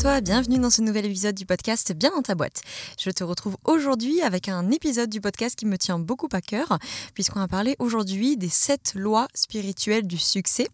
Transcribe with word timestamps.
Toi, 0.00 0.22
bienvenue 0.22 0.58
dans 0.58 0.70
ce 0.70 0.80
nouvel 0.80 1.04
épisode 1.04 1.34
du 1.34 1.44
podcast 1.44 1.92
Bien 1.92 2.10
dans 2.16 2.22
ta 2.22 2.34
boîte. 2.34 2.62
Je 2.98 3.10
te 3.10 3.22
retrouve 3.22 3.58
aujourd'hui 3.64 4.22
avec 4.22 4.48
un 4.48 4.70
épisode 4.70 5.10
du 5.10 5.20
podcast 5.20 5.58
qui 5.58 5.66
me 5.66 5.76
tient 5.76 5.98
beaucoup 5.98 6.28
à 6.32 6.40
cœur, 6.40 6.78
puisqu'on 7.12 7.38
va 7.38 7.48
parler 7.48 7.76
aujourd'hui 7.78 8.38
des 8.38 8.48
sept 8.48 8.94
lois 8.94 9.28
spirituelles 9.34 10.06
du 10.06 10.16
succès, 10.16 10.68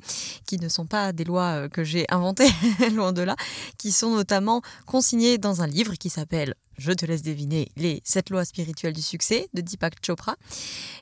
qui 0.47 0.59
ne 0.59 0.69
sont 0.69 0.87
pas 0.87 1.13
des 1.13 1.25
lois 1.25 1.65
euh, 1.65 1.69
que 1.69 1.83
j'ai 1.83 2.07
inventées, 2.09 2.49
loin 2.95 3.13
de 3.13 3.23
là, 3.23 3.35
qui 3.79 3.91
sont 3.91 4.15
notamment 4.15 4.63
consignées 4.87 5.39
dans 5.39 5.61
un 5.61 5.67
livre 5.67 5.95
qui 5.95 6.09
s'appelle 6.09 6.55
je 6.79 6.93
te 6.93 7.07
laisse 7.07 7.23
deviner 7.23 7.69
les 7.77 8.01
7 8.05 8.31
lois 8.31 8.45
spirituelles 8.45 8.93
du 8.93 9.03
succès 9.03 9.49
de 9.55 9.61
Deepak 9.61 9.95
Chopra, 10.05 10.37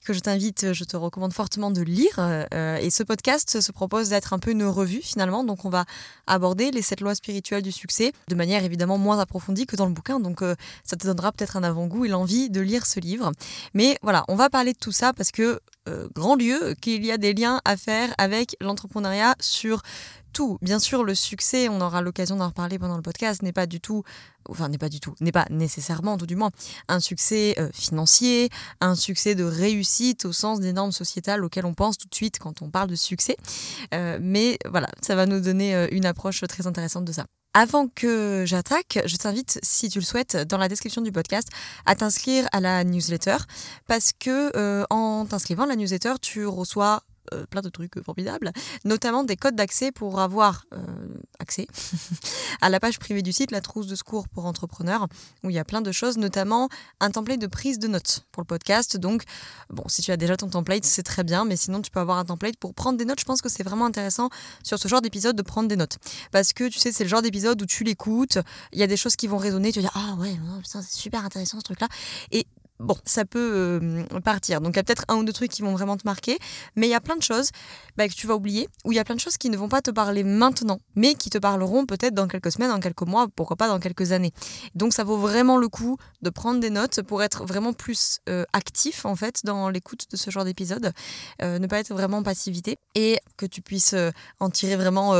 que 0.05 0.13
je 0.13 0.21
t'invite, 0.21 0.73
je 0.73 0.85
te 0.85 0.97
recommande 0.97 1.33
fortement 1.33 1.71
de 1.71 1.83
lire. 1.83 2.15
Euh, 2.19 2.77
et 2.77 2.91
ce 2.91 3.03
podcast 3.03 3.61
se 3.61 3.73
propose 3.73 4.11
d'être 4.11 4.33
un 4.33 4.39
peu 4.39 4.51
une 4.51 4.65
revue 4.65 5.03
finalement. 5.03 5.45
Donc 5.45 5.65
on 5.65 5.71
va 5.71 5.85
aborder 6.27 6.71
les 6.71 6.83
7 6.83 7.01
lois 7.01 7.15
spirituelles 7.15 7.63
du 7.63 7.73
succès 7.73 8.13
de 8.29 8.35
manière 8.35 8.65
évidemment 8.65 8.99
moins 8.99 9.19
approfondie 9.19 9.67
que 9.67 9.77
dans 9.77 9.87
le 9.87 9.93
bouquin. 9.93 10.21
Donc 10.21 10.43
euh, 10.43 10.55
ça 10.85 10.97
te 10.97 11.07
donnera 11.07 11.33
peut-être 11.33 11.57
un 11.57 11.63
avant-goût 11.63 12.05
et 12.05 12.09
l'envie 12.09 12.51
de 12.51 12.61
lire 12.61 12.87
ce 12.87 13.01
livre. 13.01 13.33
Mais 13.75 13.99
voilà, 14.03 14.25
on 14.29 14.37
va 14.37 14.51
parler 14.51 14.73
de 14.73 14.79
tout 14.79 14.93
ça 14.93 15.13
parce 15.13 15.31
que 15.31 15.61
euh, 15.89 16.09
grand 16.15 16.35
lieu 16.35 16.75
qu'il 16.81 17.05
y 17.05 17.13
a 17.13 17.19
des 17.19 17.35
liens 17.35 17.61
à 17.65 17.77
faire 17.77 18.15
avec 18.17 18.57
l'entrepreneuriat 18.61 19.35
sur 19.41 19.83
Bien 20.63 20.79
sûr, 20.79 21.05
le 21.05 21.15
succès, 21.15 21.69
on 21.69 21.81
aura 21.81 22.03
l'occasion 22.03 22.37
d'en 22.37 22.49
reparler 22.49 22.79
pendant 22.79 22.97
le 22.97 23.03
podcast, 23.03 23.43
n'est 23.43 23.53
pas 23.53 23.67
du 23.67 23.81
tout, 23.81 24.03
enfin 24.49 24.69
n'est 24.69 24.79
pas 24.79 24.89
du 24.89 25.01
tout, 25.01 25.15
n'est 25.21 25.33
pas 25.33 25.47
nécessairement, 25.51 26.17
tout 26.17 26.27
du 26.27 26.37
moins, 26.37 26.51
un 26.89 27.01
succès 27.01 27.55
euh, 27.59 27.71
financier, 27.73 28.51
un 28.81 28.95
succès 28.95 29.35
de 29.35 29.45
réussite 29.45 30.25
au 30.25 30.33
sens 30.33 30.61
des 30.61 30.73
normes 30.73 30.93
sociétales 30.93 31.45
auxquelles 31.45 31.67
on 31.67 31.75
pense 31.75 31.99
tout 31.99 32.09
de 32.09 32.15
suite 32.15 32.39
quand 32.39 32.63
on 32.63 32.71
parle 32.71 32.91
de 32.91 32.97
succès. 32.97 33.37
Euh, 33.95 34.19
mais 34.21 34.59
voilà, 34.69 34.89
ça 35.03 35.15
va 35.15 35.27
nous 35.27 35.41
donner 35.41 35.89
une 35.93 36.07
approche 36.07 36.43
très 36.49 36.67
intéressante 36.67 37.05
de 37.05 37.13
ça. 37.13 37.25
Avant 37.57 37.87
que 37.87 38.43
j'attaque, 38.45 38.99
je 39.07 39.17
t'invite, 39.17 39.61
si 39.63 39.89
tu 39.89 40.01
le 40.01 40.05
souhaites, 40.05 40.37
dans 40.37 40.59
la 40.59 40.67
description 40.67 41.03
du 41.03 41.13
podcast, 41.13 41.49
à 41.87 41.95
t'inscrire 41.95 42.49
à 42.51 42.59
la 42.59 42.83
newsletter, 42.83 43.37
parce 43.87 44.11
que 44.19 44.51
euh, 44.57 44.85
en 44.91 45.25
t'inscrivant 45.25 45.63
à 45.63 45.69
la 45.69 45.77
newsletter, 45.77 46.15
tu 46.21 46.47
reçois 46.47 47.05
euh, 47.33 47.47
plein 47.47 47.63
de 47.63 47.69
trucs 47.69 48.03
formidables, 48.03 48.53
notamment 48.85 49.25
des 49.25 49.37
codes 49.37 49.57
d'accès 49.57 49.93
pour 49.93 50.21
avoir 50.21 50.67
euh, 50.73 50.79
accès 51.39 51.67
à 52.61 52.69
la 52.69 52.81
page 52.81 52.99
privée 52.99 53.23
du 53.23 53.33
site, 53.33 53.51
la 53.51 53.61
trousse 53.61 53.87
de 53.87 53.95
secours 53.95 54.29
pour 54.29 54.47
entrepreneurs, 54.47 55.09
où 55.43 55.51
il 55.51 55.55
y 55.55 55.59
a 55.59 55.65
plein 55.65 55.81
de 55.81 55.93
choses, 55.93 56.19
notamment 56.19 56.69
un 57.01 57.11
template 57.11 57.41
de 57.41 57.47
prise 57.47 57.79
de 57.79 57.89
notes 57.89 58.27
pour 58.33 58.43
le 58.43 58.47
podcast. 58.47 58.97
Donc, 58.97 59.23
bon, 59.71 59.85
si 59.89 60.03
tu 60.03 60.11
as 60.11 60.17
déjà 60.17 60.37
ton 60.37 60.49
template, 60.49 60.85
c'est 60.85 61.03
très 61.03 61.25
bien, 61.25 61.45
mais 61.45 61.57
sinon 61.57 61.81
tu 61.83 61.91
peux 61.91 62.01
avoir 62.01 62.19
un 62.19 62.25
template 62.25 62.57
pour 62.57 62.75
prendre 62.75 62.99
des 62.99 63.05
notes. 63.05 63.21
Je 63.21 63.25
pense 63.25 63.43
que 63.43 63.49
c'est 63.49 63.63
vraiment 63.63 63.87
intéressant 63.87 64.29
sur 64.63 64.79
ce 64.79 64.89
genre 64.89 65.01
d'épisode 65.01 65.37
de 65.37 65.43
prendre 65.43 65.69
des 65.69 65.77
notes. 65.77 65.99
Parce 66.31 66.53
que 66.53 66.69
tu 66.69 66.79
sais, 66.79 66.93
c'est 66.93 67.05
le 67.05 67.11
genre 67.11 67.23
d'épisode 67.23 67.61
où 67.63 67.67
tu 67.67 67.85
l'écoutes, 67.85 68.39
il 68.73 68.79
y 68.79 68.83
a 68.83 68.87
des 68.87 68.97
choses 68.97 69.17
qui 69.17 69.27
vont 69.27 69.39
résonner, 69.39 69.73
tu 69.73 69.81
vas 69.81 69.89
dire, 69.89 69.97
ah 69.97 70.15
ouais, 70.21 70.37
c'est 70.65 70.83
super 70.83 71.25
intéressant 71.25 71.59
ce 71.59 71.65
truc-là. 71.65 71.89
Et 72.33 72.47
bon, 72.81 72.97
ça 73.05 73.25
peut 73.25 73.81
euh, 73.83 74.21
partir. 74.21 74.61
Donc 74.61 74.75
il 74.75 74.77
y 74.77 74.81
a 74.81 74.83
peut-être 74.83 75.05
un 75.09 75.17
ou 75.17 75.25
deux 75.25 75.33
trucs 75.33 75.51
qui 75.51 75.63
vont 75.63 75.73
vraiment 75.73 75.97
te 75.97 76.03
marquer, 76.05 76.39
mais 76.77 76.87
il 76.87 76.91
y 76.91 76.95
a 76.95 77.01
plein 77.01 77.17
de 77.17 77.23
choses 77.23 77.51
bah, 77.97 78.09
que 78.09 78.15
tu 78.15 78.27
vas 78.27 78.35
oublier, 78.35 78.69
ou 78.85 78.93
il 78.93 78.97
y 78.97 78.99
a 78.99 79.05
plein 79.05 79.15
de 79.15 79.21
choses 79.21 79.37
qui 79.37 79.51
ne 79.51 79.57
vont 79.57 79.69
pas 79.69 79.83
te 79.83 79.91
parler 79.91 80.25
maintenant, 80.25 80.81
mais 80.97 81.15
qui 81.15 81.31
te 81.31 81.39
parleront 81.39 81.87
peut-être 81.87 82.15
dans 82.15 82.29
quelques 82.29 82.53
semaines, 82.53 82.71
dans 82.71 82.81
quelques 82.81 83.03
mois, 83.03 83.27
pourquoi 83.35 83.57
pas 83.57 83.69
dans 83.69 83.79
quelques 83.79 84.13
années. 84.13 84.33
Donc 84.75 84.93
ça 84.93 85.05
vaut 85.05 85.19
vraiment 85.19 85.57
le 85.57 85.69
coup 85.69 85.97
de 86.23 86.31
prendre 86.31 86.61
des 86.61 86.71
notes 86.71 87.03
pour 87.03 87.23
être 87.23 87.45
vraiment 87.45 87.73
plus 87.73 88.19
euh, 88.29 88.45
actif 88.53 89.05
en 89.05 89.17
fait 89.17 89.41
dans 89.45 89.69
l'écoute 89.69 90.07
de 90.11 90.17
ce 90.17 90.31
genre 90.31 90.45
d'épisode, 90.45 90.93
euh, 91.43 91.59
ne 91.59 91.67
pas 91.67 91.79
être 91.79 91.93
vraiment 91.93 92.19
en 92.19 92.23
passivité, 92.23 92.77
et 92.95 93.19
que 93.37 93.47
tu 93.47 93.63
puisses 93.63 93.95
en 94.41 94.51
tirer 94.51 94.77
vraiment 94.77 95.13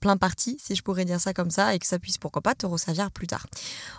plein 0.00 0.16
parti, 0.16 0.58
si 0.62 0.74
je 0.74 0.82
pourrais 0.82 1.04
dire 1.04 1.20
ça 1.20 1.32
comme 1.32 1.50
ça, 1.50 1.74
et 1.74 1.78
que 1.78 1.86
ça 1.86 1.98
puisse 1.98 2.18
pourquoi 2.18 2.42
pas 2.42 2.54
te 2.54 2.66
resservir 2.66 3.10
plus 3.10 3.26
tard. 3.26 3.46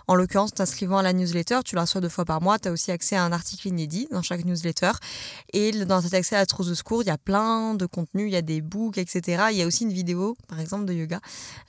En 0.08 0.16
l'occurrence, 0.16 0.54
t'inscrivant 0.54 0.98
à 0.98 1.02
la 1.02 1.14
newsletter, 1.14 1.60
tu 1.66 1.76
la 1.76 1.82
reçois 1.82 2.02
deux 2.02 2.10
fois 2.10 2.26
par 2.26 2.42
mois, 2.42 2.60
tu 2.60 2.68
as 2.68 2.72
aussi 2.72 2.87
accès 2.92 3.16
à 3.16 3.24
un 3.24 3.32
article 3.32 3.68
inédit 3.68 4.08
dans 4.12 4.22
chaque 4.22 4.46
newsletter. 4.46 4.92
Et 5.54 5.72
dans 5.72 6.02
cet 6.02 6.14
accès 6.14 6.36
à 6.36 6.46
de 6.46 6.74
secours, 6.74 7.04
il 7.04 7.08
y 7.08 7.12
a 7.12 7.18
plein 7.18 7.76
de 7.76 7.86
contenus, 7.86 8.28
il 8.28 8.34
y 8.34 8.38
a 8.38 8.42
des 8.42 8.62
books, 8.62 8.98
etc. 8.98 9.46
Il 9.52 9.58
y 9.58 9.62
a 9.62 9.68
aussi 9.68 9.84
une 9.84 9.94
vidéo, 9.94 10.36
par 10.48 10.60
exemple, 10.60 10.86
de 10.86 10.94
yoga, 10.94 11.20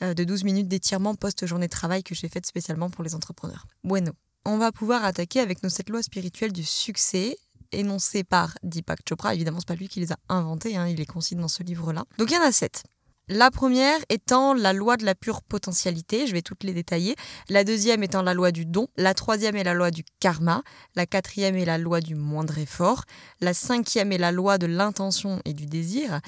euh, 0.02 0.14
de 0.14 0.24
12 0.24 0.44
minutes 0.44 0.68
d'étirement 0.68 1.14
post-journée 1.14 1.66
de 1.66 1.72
travail 1.72 2.02
que 2.02 2.14
j'ai 2.14 2.28
faite 2.28 2.46
spécialement 2.46 2.90
pour 2.90 3.04
les 3.04 3.14
entrepreneurs. 3.14 3.66
Bueno. 3.84 4.12
On 4.44 4.56
va 4.56 4.72
pouvoir 4.72 5.04
attaquer 5.04 5.40
avec 5.40 5.62
nos 5.62 5.68
sept 5.68 5.90
lois 5.90 6.02
spirituelles 6.02 6.52
du 6.52 6.64
succès 6.64 7.36
énoncées 7.72 8.24
par 8.24 8.56
Deepak 8.62 9.00
Chopra. 9.06 9.34
Évidemment, 9.34 9.58
c'est 9.60 9.68
pas 9.68 9.74
lui 9.74 9.88
qui 9.88 10.00
les 10.00 10.12
a 10.12 10.16
inventées, 10.28 10.76
hein, 10.76 10.88
il 10.88 10.96
les 10.96 11.06
consigne 11.06 11.40
dans 11.40 11.48
ce 11.48 11.62
livre-là. 11.62 12.04
Donc 12.16 12.30
il 12.30 12.34
y 12.34 12.38
en 12.38 12.42
a 12.42 12.52
sept. 12.52 12.84
La 13.31 13.50
première 13.50 13.99
étant 14.09 14.55
la 14.55 14.72
loi 14.72 14.97
de 14.97 15.05
la 15.05 15.15
pure 15.15 15.43
potentialité, 15.43 16.27
je 16.27 16.33
vais 16.33 16.41
toutes 16.41 16.65
les 16.65 16.72
détailler. 16.72 17.15
La 17.50 17.62
deuxième 17.62 18.03
étant 18.03 18.22
la 18.22 18.33
loi 18.33 18.53
du 18.53 18.65
don. 18.65 18.89
La 18.97 19.12
troisième 19.12 19.55
est 19.55 19.65
la 19.65 19.75
loi 19.75 19.91
du 19.91 20.03
karma. 20.19 20.62
La 20.94 21.05
quatrième 21.05 21.55
est 21.56 21.66
la 21.66 21.77
loi 21.77 22.00
du 22.00 22.15
moindre 22.15 22.56
effort. 22.59 23.05
La 23.41 23.53
cinquième 23.53 24.12
est 24.12 24.19
la 24.19 24.33
loi 24.33 24.56
de 24.56 24.66
l'intention 24.66 25.43
et 25.44 25.53
du 25.53 25.66
désir. 25.66 26.21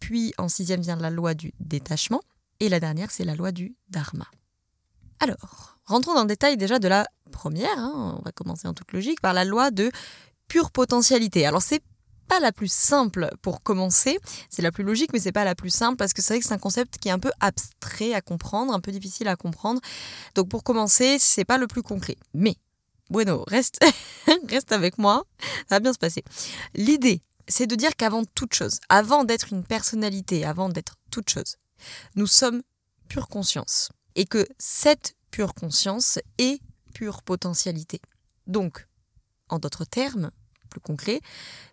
Puis 0.00 0.34
en 0.36 0.48
sixième 0.48 0.80
vient 0.80 0.96
la 0.96 1.10
loi 1.10 1.34
du 1.34 1.52
détachement. 1.60 2.22
Et 2.58 2.68
la 2.68 2.80
dernière, 2.80 3.12
c'est 3.12 3.24
la 3.24 3.36
loi 3.36 3.52
du 3.52 3.76
dharma. 3.88 4.26
Alors, 5.20 5.78
rentrons 5.84 6.14
dans 6.14 6.22
le 6.22 6.28
détail 6.28 6.56
déjà 6.56 6.80
de 6.80 6.88
la 6.88 7.06
première. 7.30 7.78
Hein. 7.78 8.16
on 8.18 8.22
va 8.24 8.32
commencer 8.32 8.66
en 8.66 8.74
toute 8.74 8.92
logique 8.92 9.20
par 9.20 9.32
la 9.32 9.44
loi 9.44 9.70
de 9.70 9.92
pure 10.48 10.72
potentialité. 10.72 11.46
Alors 11.46 11.62
c'est 11.62 11.82
pas 12.26 12.40
la 12.40 12.52
plus 12.52 12.70
simple 12.70 13.30
pour 13.42 13.62
commencer. 13.62 14.18
C'est 14.50 14.62
la 14.62 14.72
plus 14.72 14.84
logique, 14.84 15.12
mais 15.12 15.18
c'est 15.18 15.32
pas 15.32 15.44
la 15.44 15.54
plus 15.54 15.70
simple 15.70 15.96
parce 15.96 16.12
que 16.12 16.22
c'est 16.22 16.34
vrai 16.34 16.40
que 16.40 16.46
c'est 16.46 16.54
un 16.54 16.58
concept 16.58 16.98
qui 16.98 17.08
est 17.08 17.12
un 17.12 17.18
peu 17.18 17.32
abstrait 17.40 18.14
à 18.14 18.20
comprendre, 18.20 18.72
un 18.72 18.80
peu 18.80 18.92
difficile 18.92 19.28
à 19.28 19.36
comprendre. 19.36 19.80
Donc 20.34 20.48
pour 20.48 20.64
commencer, 20.64 21.18
c'est 21.18 21.44
pas 21.44 21.58
le 21.58 21.66
plus 21.66 21.82
concret. 21.82 22.16
Mais 22.34 22.56
bueno, 23.10 23.44
reste, 23.46 23.78
reste 24.48 24.72
avec 24.72 24.98
moi, 24.98 25.24
ça 25.68 25.76
va 25.76 25.80
bien 25.80 25.92
se 25.92 25.98
passer. 25.98 26.24
L'idée, 26.74 27.22
c'est 27.48 27.66
de 27.66 27.76
dire 27.76 27.96
qu'avant 27.96 28.24
toute 28.24 28.54
chose, 28.54 28.80
avant 28.88 29.24
d'être 29.24 29.52
une 29.52 29.64
personnalité, 29.64 30.44
avant 30.44 30.68
d'être 30.68 30.96
toute 31.10 31.30
chose, 31.30 31.56
nous 32.14 32.26
sommes 32.26 32.62
pure 33.08 33.28
conscience. 33.28 33.90
Et 34.14 34.24
que 34.24 34.46
cette 34.58 35.14
pure 35.30 35.54
conscience 35.54 36.18
est 36.38 36.60
pure 36.94 37.22
potentialité. 37.22 38.00
Donc, 38.46 38.86
en 39.48 39.58
d'autres 39.58 39.84
termes, 39.84 40.30
plus 40.66 40.80
concret, 40.80 41.20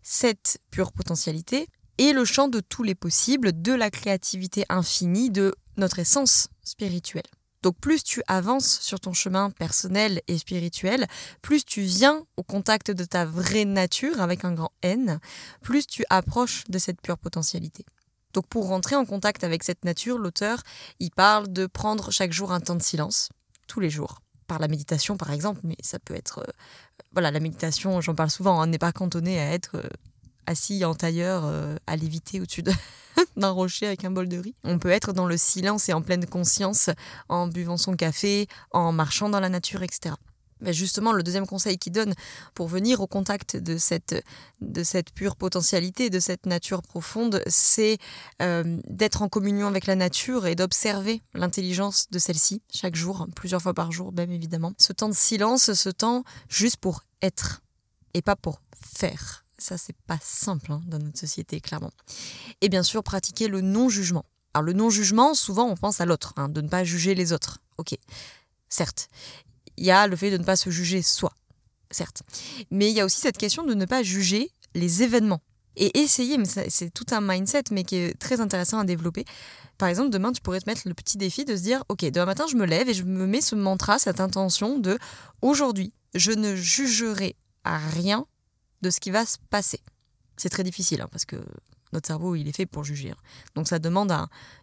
cette 0.01 0.59
pure 0.71 0.91
potentialité 0.91 1.67
est 1.97 2.13
le 2.13 2.25
champ 2.25 2.47
de 2.47 2.59
tous 2.59 2.83
les 2.83 2.95
possibles, 2.95 3.61
de 3.61 3.73
la 3.73 3.89
créativité 3.89 4.65
infinie, 4.69 5.29
de 5.29 5.53
notre 5.77 5.99
essence 5.99 6.47
spirituelle. 6.63 7.23
Donc 7.61 7.77
plus 7.79 8.03
tu 8.03 8.21
avances 8.27 8.79
sur 8.81 8.99
ton 8.99 9.13
chemin 9.13 9.49
personnel 9.49 10.21
et 10.27 10.37
spirituel, 10.37 11.07
plus 11.41 11.63
tu 11.63 11.81
viens 11.81 12.25
au 12.35 12.43
contact 12.43 12.91
de 12.91 13.05
ta 13.05 13.25
vraie 13.25 13.65
nature 13.65 14.19
avec 14.19 14.43
un 14.43 14.53
grand 14.53 14.73
N, 14.81 15.19
plus 15.61 15.87
tu 15.87 16.03
approches 16.09 16.65
de 16.67 16.77
cette 16.77 17.01
pure 17.01 17.17
potentialité. 17.17 17.85
Donc 18.33 18.47
pour 18.47 18.67
rentrer 18.67 18.95
en 18.95 19.05
contact 19.05 19.43
avec 19.43 19.63
cette 19.63 19.85
nature, 19.85 20.17
l'auteur, 20.17 20.61
il 20.99 21.11
parle 21.11 21.51
de 21.53 21.65
prendre 21.65 22.11
chaque 22.11 22.33
jour 22.33 22.51
un 22.51 22.59
temps 22.59 22.75
de 22.75 22.83
silence, 22.83 23.29
tous 23.67 23.79
les 23.79 23.89
jours 23.89 24.22
par 24.47 24.59
la 24.59 24.67
méditation 24.67 25.17
par 25.17 25.31
exemple, 25.31 25.61
mais 25.63 25.77
ça 25.81 25.99
peut 25.99 26.15
être... 26.15 26.39
Euh, 26.39 26.51
voilà, 27.11 27.31
la 27.31 27.39
méditation, 27.39 28.01
j'en 28.01 28.15
parle 28.15 28.29
souvent, 28.29 28.61
hein, 28.61 28.67
n'est 28.67 28.79
pas 28.79 28.91
cantonné 28.91 29.39
à 29.39 29.51
être 29.53 29.75
euh, 29.75 29.89
assis 30.45 30.83
en 30.85 30.93
tailleur 30.95 31.43
euh, 31.45 31.77
à 31.87 31.95
léviter 31.95 32.41
au-dessus 32.41 32.63
d'un 33.37 33.49
rocher 33.49 33.87
avec 33.87 34.03
un 34.05 34.11
bol 34.11 34.27
de 34.27 34.37
riz. 34.37 34.55
On 34.63 34.79
peut 34.79 34.89
être 34.89 35.13
dans 35.13 35.27
le 35.27 35.37
silence 35.37 35.89
et 35.89 35.93
en 35.93 36.01
pleine 36.01 36.25
conscience 36.25 36.89
en 37.29 37.47
buvant 37.47 37.77
son 37.77 37.95
café, 37.95 38.47
en 38.71 38.91
marchant 38.91 39.29
dans 39.29 39.39
la 39.39 39.49
nature, 39.49 39.83
etc 39.83 40.15
justement, 40.71 41.11
le 41.11 41.23
deuxième 41.23 41.45
conseil 41.45 41.77
qu'il 41.77 41.91
donne 41.91 42.13
pour 42.53 42.67
venir 42.67 43.01
au 43.01 43.07
contact 43.07 43.57
de 43.57 43.77
cette, 43.77 44.23
de 44.61 44.83
cette 44.83 45.11
pure 45.11 45.35
potentialité, 45.35 46.09
de 46.09 46.19
cette 46.19 46.45
nature 46.45 46.81
profonde, 46.81 47.41
c'est 47.47 47.97
euh, 48.41 48.79
d'être 48.87 49.21
en 49.21 49.29
communion 49.29 49.67
avec 49.67 49.87
la 49.87 49.95
nature 49.95 50.47
et 50.47 50.55
d'observer 50.55 51.21
l'intelligence 51.33 52.07
de 52.11 52.19
celle-ci 52.19 52.61
chaque 52.73 52.95
jour, 52.95 53.27
plusieurs 53.35 53.61
fois 53.61 53.73
par 53.73 53.91
jour 53.91 54.13
même 54.13 54.31
évidemment. 54.31 54.73
Ce 54.77 54.93
temps 54.93 55.09
de 55.09 55.13
silence, 55.13 55.73
ce 55.73 55.89
temps 55.89 56.23
juste 56.49 56.77
pour 56.77 57.03
être 57.21 57.61
et 58.13 58.21
pas 58.21 58.35
pour 58.35 58.61
faire. 58.79 59.45
Ça, 59.57 59.77
c'est 59.77 59.95
pas 60.07 60.19
simple 60.21 60.71
hein, 60.71 60.81
dans 60.87 60.99
notre 60.99 61.19
société, 61.19 61.61
clairement. 61.61 61.91
Et 62.61 62.69
bien 62.69 62.83
sûr, 62.83 63.03
pratiquer 63.03 63.47
le 63.47 63.61
non-jugement. 63.61 64.25
Alors, 64.53 64.63
le 64.63 64.73
non-jugement, 64.73 65.33
souvent, 65.33 65.65
on 65.65 65.75
pense 65.75 66.01
à 66.01 66.05
l'autre, 66.05 66.33
hein, 66.37 66.49
de 66.49 66.61
ne 66.61 66.67
pas 66.67 66.83
juger 66.83 67.15
les 67.15 67.33
autres. 67.33 67.59
Ok, 67.77 67.95
certes 68.69 69.09
il 69.77 69.85
y 69.85 69.91
a 69.91 70.07
le 70.07 70.15
fait 70.15 70.31
de 70.31 70.37
ne 70.37 70.43
pas 70.43 70.55
se 70.55 70.69
juger 70.69 71.01
soi, 71.01 71.33
certes. 71.91 72.23
Mais 72.71 72.89
il 72.89 72.95
y 72.95 72.99
a 72.99 73.05
aussi 73.05 73.19
cette 73.19 73.37
question 73.37 73.63
de 73.63 73.73
ne 73.73 73.85
pas 73.85 74.03
juger 74.03 74.51
les 74.75 75.03
événements 75.03 75.41
Et 75.75 75.99
essayer, 75.99 76.37
mais 76.37 76.45
c'est 76.45 76.91
tout 76.91 77.05
un 77.11 77.21
mindset, 77.21 77.63
mais 77.71 77.83
qui 77.83 77.95
est 77.95 78.19
très 78.19 78.41
intéressant 78.41 78.79
à 78.79 78.85
développer. 78.85 79.25
Par 79.77 79.89
exemple, 79.89 80.11
demain, 80.11 80.31
tu 80.31 80.41
pourrais 80.41 80.59
te 80.59 80.69
mettre 80.69 80.83
le 80.85 80.93
petit 80.93 81.17
défi 81.17 81.45
de 81.45 81.55
se 81.55 81.63
dire, 81.63 81.83
ok, 81.89 82.05
demain 82.11 82.25
matin, 82.25 82.45
je 82.49 82.55
me 82.55 82.65
lève 82.65 82.89
et 82.89 82.93
je 82.93 83.03
me 83.03 83.25
mets 83.25 83.41
ce 83.41 83.55
mantra, 83.55 83.97
cette 83.97 84.19
intention 84.19 84.77
de, 84.77 84.99
aujourd'hui, 85.41 85.93
je 86.13 86.31
ne 86.31 86.55
jugerai 86.55 87.35
à 87.63 87.79
rien 87.79 88.27
de 88.81 88.91
ce 88.91 88.99
qui 88.99 89.09
va 89.09 89.25
se 89.25 89.37
passer. 89.49 89.79
C'est 90.37 90.49
très 90.49 90.63
difficile, 90.63 91.01
hein, 91.01 91.09
parce 91.11 91.25
que 91.25 91.37
notre 91.93 92.07
cerveau, 92.07 92.35
il 92.35 92.47
est 92.47 92.55
fait 92.55 92.65
pour 92.65 92.83
juger. 92.83 93.11
Hein. 93.11 93.17
Donc 93.55 93.67
ça 93.67 93.79
demande 93.79 94.11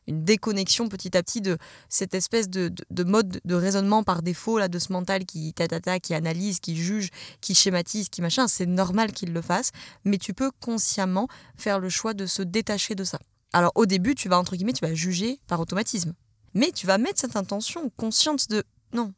une 0.06 0.23
déconnexion 0.23 0.88
petit 0.88 1.17
à 1.17 1.23
petit 1.23 1.41
de 1.41 1.56
cette 1.88 2.15
espèce 2.15 2.49
de, 2.49 2.73
mode 3.05 3.41
de 3.44 3.55
raisonnement 3.55 4.03
par 4.03 4.23
défaut, 4.23 4.59
là, 4.59 4.69
de 4.69 4.79
ce 4.79 4.93
mental 4.93 5.25
qui 5.25 5.53
tatata, 5.55 6.00
qui 6.00 6.15
analyse, 6.15 6.61
qui 6.61 6.77
juge, 6.77 7.11
qui 7.41 7.55
schématise, 7.55 8.09
qui 8.09 8.23
machin. 8.23 8.49
C'est 8.49 8.67
normal 8.67 9.12
qu'il 9.12 9.32
le 9.32 9.43
fasse, 9.43 9.71
mais 10.05 10.19
tu 10.19 10.35
peux 10.35 10.50
consciemment 10.61 11.29
faire 11.56 11.79
le 11.79 11.88
choix 11.88 12.15
de 12.15 12.27
se 12.27 12.43
détacher 12.43 12.94
de 12.94 13.05
ça. 13.05 13.19
Alors 13.53 13.73
au 13.75 13.87
début, 13.87 14.15
tu 14.15 14.29
vas, 14.29 14.38
entre 14.38 14.56
guillemets, 14.56 14.73
tu 14.73 14.85
vas 14.85 14.94
juger 14.94 15.41
par 15.47 15.61
automatisme. 15.61 16.15
Mais 16.55 16.73
tu 16.73 16.87
vas 16.87 16.99
mettre 16.99 17.21
cette 17.21 17.37
intention 17.37 17.91
consciente 17.97 18.49
de 18.50 18.65
non, 18.93 19.12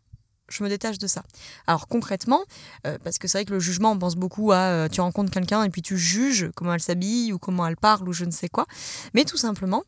je 0.53 0.63
me 0.63 0.69
détache 0.69 0.99
de 0.99 1.07
ça. 1.07 1.23
Alors 1.67 1.89
concrètement, 1.89 2.45
euh, 2.87 2.99
parce 3.03 3.19
que 3.19 3.29
c'est 3.29 3.39
vrai 3.39 3.45
que 3.45 3.53
le 3.53 3.61
jugement, 3.61 3.93
on 3.93 3.99
pense 3.99 4.17
beaucoup 4.17 4.53
à 4.53 4.59
euh, 4.59 4.89
tu 4.89 5.01
rencontres 5.01 5.31
quelqu'un 5.31 5.65
et 5.65 5.71
puis 5.71 5.83
tu 5.83 5.99
juges 5.99 6.51
comment 6.55 6.75
elle 6.75 6.83
s'habille 6.83 7.33
ou 7.33 7.39
comment 7.39 7.67
elle 7.67 7.77
parle 7.77 8.09
ou 8.09 8.13
je 8.13 8.25
ne 8.25 8.31
sais 8.31 8.49
quoi. 8.49 8.67
Mais 9.15 9.25
tout 9.25 9.37
simplement, 9.37 9.85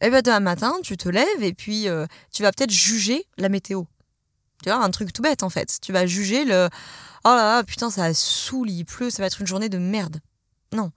eh 0.00 0.10
ben, 0.10 0.22
demain 0.22 0.40
matin, 0.40 0.74
tu 0.82 0.96
te 0.96 1.08
lèves 1.08 1.42
et 1.42 1.54
puis 1.54 1.88
euh, 1.88 2.06
tu 2.32 2.42
vas 2.42 2.52
peut-être 2.52 2.70
juger 2.70 3.26
la 3.38 3.48
météo. 3.48 3.84
Tu 4.62 4.68
vois, 4.68 4.82
un 4.82 4.90
truc 4.90 5.12
tout 5.12 5.22
bête 5.22 5.42
en 5.42 5.50
fait. 5.50 5.78
Tu 5.80 5.92
vas 5.92 6.06
juger 6.06 6.44
le 6.44 6.68
oh 7.24 7.28
là 7.28 7.56
là, 7.56 7.64
putain, 7.64 7.90
ça 7.90 8.12
saoule, 8.14 8.70
il 8.70 8.84
pleut, 8.84 9.10
ça 9.10 9.22
va 9.22 9.26
être 9.26 9.40
une 9.40 9.46
journée 9.46 9.68
de 9.68 9.78
merde. 9.78 10.20
Non. 10.72 10.90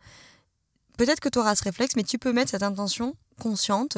Peut-être 0.98 1.19
que 1.19 1.30
tu 1.30 1.39
auras 1.39 1.56
ce 1.56 1.63
réflexe, 1.63 1.95
mais 1.95 2.04
tu 2.04 2.18
peux 2.18 2.33
mettre 2.33 2.51
cette 2.51 2.63
intention 2.63 3.15
consciente 3.39 3.98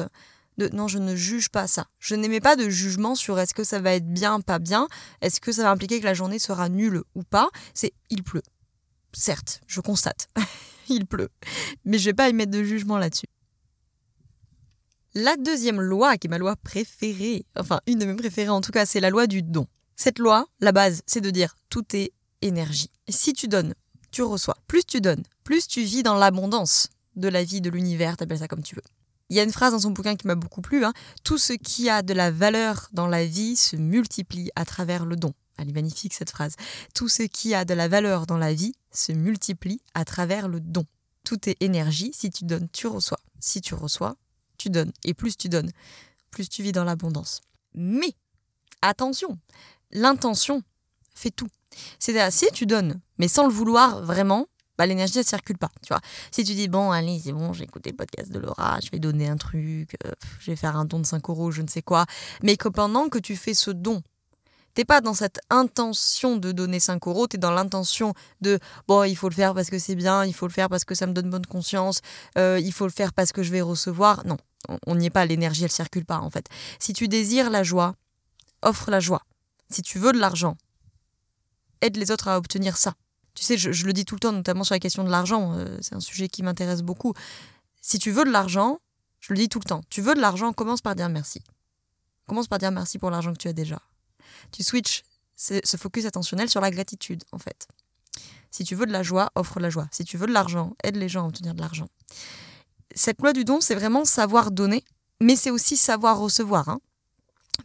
non, 0.72 0.88
je 0.88 0.98
ne 0.98 1.14
juge 1.14 1.48
pas 1.48 1.66
ça. 1.66 1.86
Je 1.98 2.14
n'aimais 2.14 2.40
pas 2.40 2.56
de 2.56 2.68
jugement 2.68 3.14
sur 3.14 3.38
est-ce 3.38 3.54
que 3.54 3.64
ça 3.64 3.80
va 3.80 3.94
être 3.94 4.08
bien, 4.08 4.40
pas 4.40 4.58
bien, 4.58 4.88
est-ce 5.20 5.40
que 5.40 5.52
ça 5.52 5.62
va 5.62 5.70
impliquer 5.70 6.00
que 6.00 6.04
la 6.04 6.14
journée 6.14 6.38
sera 6.38 6.68
nulle 6.68 7.02
ou 7.14 7.22
pas. 7.22 7.48
C'est 7.74 7.92
il 8.10 8.22
pleut. 8.22 8.42
Certes, 9.12 9.60
je 9.66 9.80
constate, 9.80 10.28
il 10.88 11.06
pleut. 11.06 11.28
Mais 11.84 11.98
je 11.98 12.06
vais 12.06 12.14
pas 12.14 12.28
y 12.28 12.32
mettre 12.32 12.52
de 12.52 12.62
jugement 12.62 12.98
là-dessus. 12.98 13.28
La 15.14 15.36
deuxième 15.36 15.80
loi, 15.80 16.18
qui 16.18 16.26
est 16.26 16.30
ma 16.30 16.38
loi 16.38 16.56
préférée, 16.56 17.46
enfin 17.58 17.80
une 17.86 17.98
de 17.98 18.04
mes 18.04 18.14
préférées 18.14 18.50
en 18.50 18.60
tout 18.60 18.72
cas, 18.72 18.84
c'est 18.84 19.00
la 19.00 19.10
loi 19.10 19.26
du 19.26 19.42
don. 19.42 19.66
Cette 19.96 20.18
loi, 20.18 20.46
la 20.60 20.72
base, 20.72 21.02
c'est 21.06 21.22
de 21.22 21.30
dire 21.30 21.56
tout 21.70 21.84
est 21.96 22.12
énergie. 22.42 22.90
Si 23.08 23.32
tu 23.32 23.48
donnes, 23.48 23.74
tu 24.10 24.22
reçois. 24.22 24.56
Plus 24.66 24.84
tu 24.84 25.00
donnes, 25.00 25.22
plus 25.42 25.66
tu 25.66 25.82
vis 25.82 26.02
dans 26.02 26.16
l'abondance 26.16 26.88
de 27.16 27.28
la 27.28 27.44
vie, 27.44 27.62
de 27.62 27.70
l'univers, 27.70 28.16
t'appelles 28.16 28.40
ça 28.40 28.48
comme 28.48 28.62
tu 28.62 28.74
veux. 28.74 28.82
Il 29.28 29.36
y 29.36 29.40
a 29.40 29.42
une 29.42 29.52
phrase 29.52 29.72
dans 29.72 29.80
son 29.80 29.90
bouquin 29.90 30.16
qui 30.16 30.26
m'a 30.26 30.34
beaucoup 30.34 30.60
plu. 30.60 30.84
Hein. 30.84 30.92
Tout 31.24 31.38
ce 31.38 31.52
qui 31.52 31.90
a 31.90 32.02
de 32.02 32.14
la 32.14 32.30
valeur 32.30 32.88
dans 32.92 33.08
la 33.08 33.26
vie 33.26 33.56
se 33.56 33.76
multiplie 33.76 34.50
à 34.54 34.64
travers 34.64 35.04
le 35.04 35.16
don. 35.16 35.32
Elle 35.58 35.70
est 35.70 35.72
magnifique 35.72 36.14
cette 36.14 36.30
phrase. 36.30 36.54
Tout 36.94 37.08
ce 37.08 37.22
qui 37.22 37.54
a 37.54 37.64
de 37.64 37.74
la 37.74 37.88
valeur 37.88 38.26
dans 38.26 38.36
la 38.36 38.52
vie 38.52 38.74
se 38.92 39.12
multiplie 39.12 39.80
à 39.94 40.04
travers 40.04 40.48
le 40.48 40.60
don. 40.60 40.84
Tout 41.24 41.48
est 41.48 41.56
énergie. 41.60 42.12
Si 42.14 42.30
tu 42.30 42.44
donnes, 42.44 42.68
tu 42.72 42.86
reçois. 42.86 43.18
Si 43.40 43.60
tu 43.60 43.74
reçois, 43.74 44.16
tu 44.58 44.70
donnes. 44.70 44.92
Et 45.04 45.14
plus 45.14 45.36
tu 45.36 45.48
donnes, 45.48 45.72
plus 46.30 46.48
tu 46.48 46.62
vis 46.62 46.72
dans 46.72 46.84
l'abondance. 46.84 47.40
Mais, 47.74 48.14
attention, 48.82 49.38
l'intention 49.90 50.62
fait 51.14 51.30
tout. 51.30 51.48
C'est-à-dire, 51.98 52.32
si 52.32 52.46
tu 52.52 52.66
donnes, 52.66 53.00
mais 53.18 53.28
sans 53.28 53.46
le 53.46 53.52
vouloir 53.52 54.02
vraiment, 54.02 54.46
bah, 54.78 54.86
l'énergie, 54.86 55.18
elle 55.18 55.24
circule 55.24 55.58
pas. 55.58 55.70
Tu 55.82 55.88
vois. 55.88 56.00
Si 56.30 56.44
tu 56.44 56.54
dis, 56.54 56.68
bon, 56.68 56.90
allez, 56.90 57.20
c'est 57.22 57.32
bon, 57.32 57.52
j'ai 57.52 57.64
écouté 57.64 57.90
le 57.90 57.96
podcast 57.96 58.30
de 58.30 58.38
Laura, 58.38 58.78
je 58.84 58.90
vais 58.90 58.98
donner 58.98 59.28
un 59.28 59.36
truc, 59.36 59.96
euh, 60.06 60.12
je 60.40 60.50
vais 60.50 60.56
faire 60.56 60.76
un 60.76 60.84
don 60.84 61.00
de 61.00 61.06
5 61.06 61.28
euros, 61.30 61.50
je 61.50 61.62
ne 61.62 61.68
sais 61.68 61.82
quoi, 61.82 62.06
mais 62.42 62.56
que 62.56 62.68
pendant 62.68 63.08
que 63.08 63.18
tu 63.18 63.36
fais 63.36 63.54
ce 63.54 63.70
don, 63.70 64.02
t'es 64.74 64.84
pas 64.84 65.00
dans 65.00 65.14
cette 65.14 65.40
intention 65.48 66.36
de 66.36 66.52
donner 66.52 66.80
5 66.80 67.06
euros, 67.08 67.26
tu 67.26 67.36
es 67.36 67.38
dans 67.38 67.50
l'intention 67.50 68.12
de, 68.42 68.58
bon, 68.86 69.04
il 69.04 69.16
faut 69.16 69.28
le 69.28 69.34
faire 69.34 69.54
parce 69.54 69.70
que 69.70 69.78
c'est 69.78 69.94
bien, 69.94 70.24
il 70.24 70.34
faut 70.34 70.46
le 70.46 70.52
faire 70.52 70.68
parce 70.68 70.84
que 70.84 70.94
ça 70.94 71.06
me 71.06 71.12
donne 71.12 71.30
bonne 71.30 71.46
conscience, 71.46 72.00
euh, 72.36 72.60
il 72.62 72.72
faut 72.72 72.84
le 72.84 72.92
faire 72.92 73.12
parce 73.12 73.32
que 73.32 73.42
je 73.42 73.50
vais 73.50 73.62
recevoir. 73.62 74.26
Non, 74.26 74.36
on 74.86 74.96
n'y 74.96 75.06
est 75.06 75.10
pas, 75.10 75.24
l'énergie, 75.24 75.64
elle 75.64 75.72
circule 75.72 76.04
pas, 76.04 76.18
en 76.18 76.30
fait. 76.30 76.46
Si 76.78 76.92
tu 76.92 77.08
désires 77.08 77.50
la 77.50 77.62
joie, 77.62 77.94
offre 78.62 78.90
la 78.90 79.00
joie. 79.00 79.22
Si 79.70 79.82
tu 79.82 79.98
veux 79.98 80.12
de 80.12 80.18
l'argent, 80.18 80.56
aide 81.80 81.96
les 81.96 82.10
autres 82.10 82.28
à 82.28 82.36
obtenir 82.36 82.76
ça 82.76 82.94
tu 83.36 83.44
sais, 83.44 83.58
je, 83.58 83.86
le 83.86 83.92
dis 83.92 84.06
tout 84.06 84.14
le 84.14 84.20
temps, 84.20 84.32
notamment 84.32 84.64
sur 84.64 84.74
la 84.74 84.78
question 84.80 85.04
de 85.04 85.10
l'argent, 85.10 85.52
euh, 85.52 85.76
c'est 85.82 85.94
un 85.94 86.00
sujet 86.00 86.28
qui 86.28 86.42
m'intéresse 86.42 86.82
beaucoup. 86.82 87.12
Si 87.82 87.98
tu 87.98 88.10
veux 88.10 88.24
de 88.24 88.30
l'argent, 88.30 88.80
je 89.20 89.34
le 89.34 89.38
dis 89.38 89.48
tout 89.48 89.58
le 89.58 89.64
temps, 89.68 89.82
tu 89.90 90.00
veux 90.00 90.14
de 90.14 90.20
l'argent, 90.20 90.52
commence 90.54 90.80
par 90.80 90.94
dire 90.94 91.10
merci. 91.10 91.42
Commence 92.26 92.48
par 92.48 92.58
dire 92.58 92.72
merci 92.72 92.98
pour 92.98 93.10
l'argent 93.10 93.32
que 93.34 93.38
tu 93.38 93.48
as 93.48 93.52
déjà. 93.52 93.80
Tu 94.52 94.62
switches 94.62 95.02
ce 95.36 95.76
focus 95.76 96.06
attentionnel 96.06 96.48
sur 96.48 96.62
la 96.62 96.70
gratitude, 96.70 97.22
en 97.30 97.38
fait. 97.38 97.68
Si 98.50 98.64
tu 98.64 98.74
veux 98.74 98.86
de 98.86 98.92
la 98.92 99.02
joie, 99.02 99.30
offre 99.34 99.60
la 99.60 99.68
joie. 99.68 99.86
Si 99.90 100.02
tu 100.04 100.16
veux 100.16 100.26
de 100.26 100.32
l'argent, 100.32 100.74
aide 100.82 100.96
les 100.96 101.10
gens 101.10 101.24
à 101.24 101.28
obtenir 101.28 101.54
de 101.54 101.60
l'argent. 101.60 101.88
Cette 102.94 103.20
loi 103.20 103.34
du 103.34 103.44
don, 103.44 103.60
c'est 103.60 103.74
vraiment 103.74 104.06
savoir 104.06 104.50
donner, 104.50 104.82
mais 105.20 105.36
c'est 105.36 105.50
aussi 105.50 105.76
savoir 105.76 106.18
recevoir. 106.18 106.70
Hein. 106.70 106.80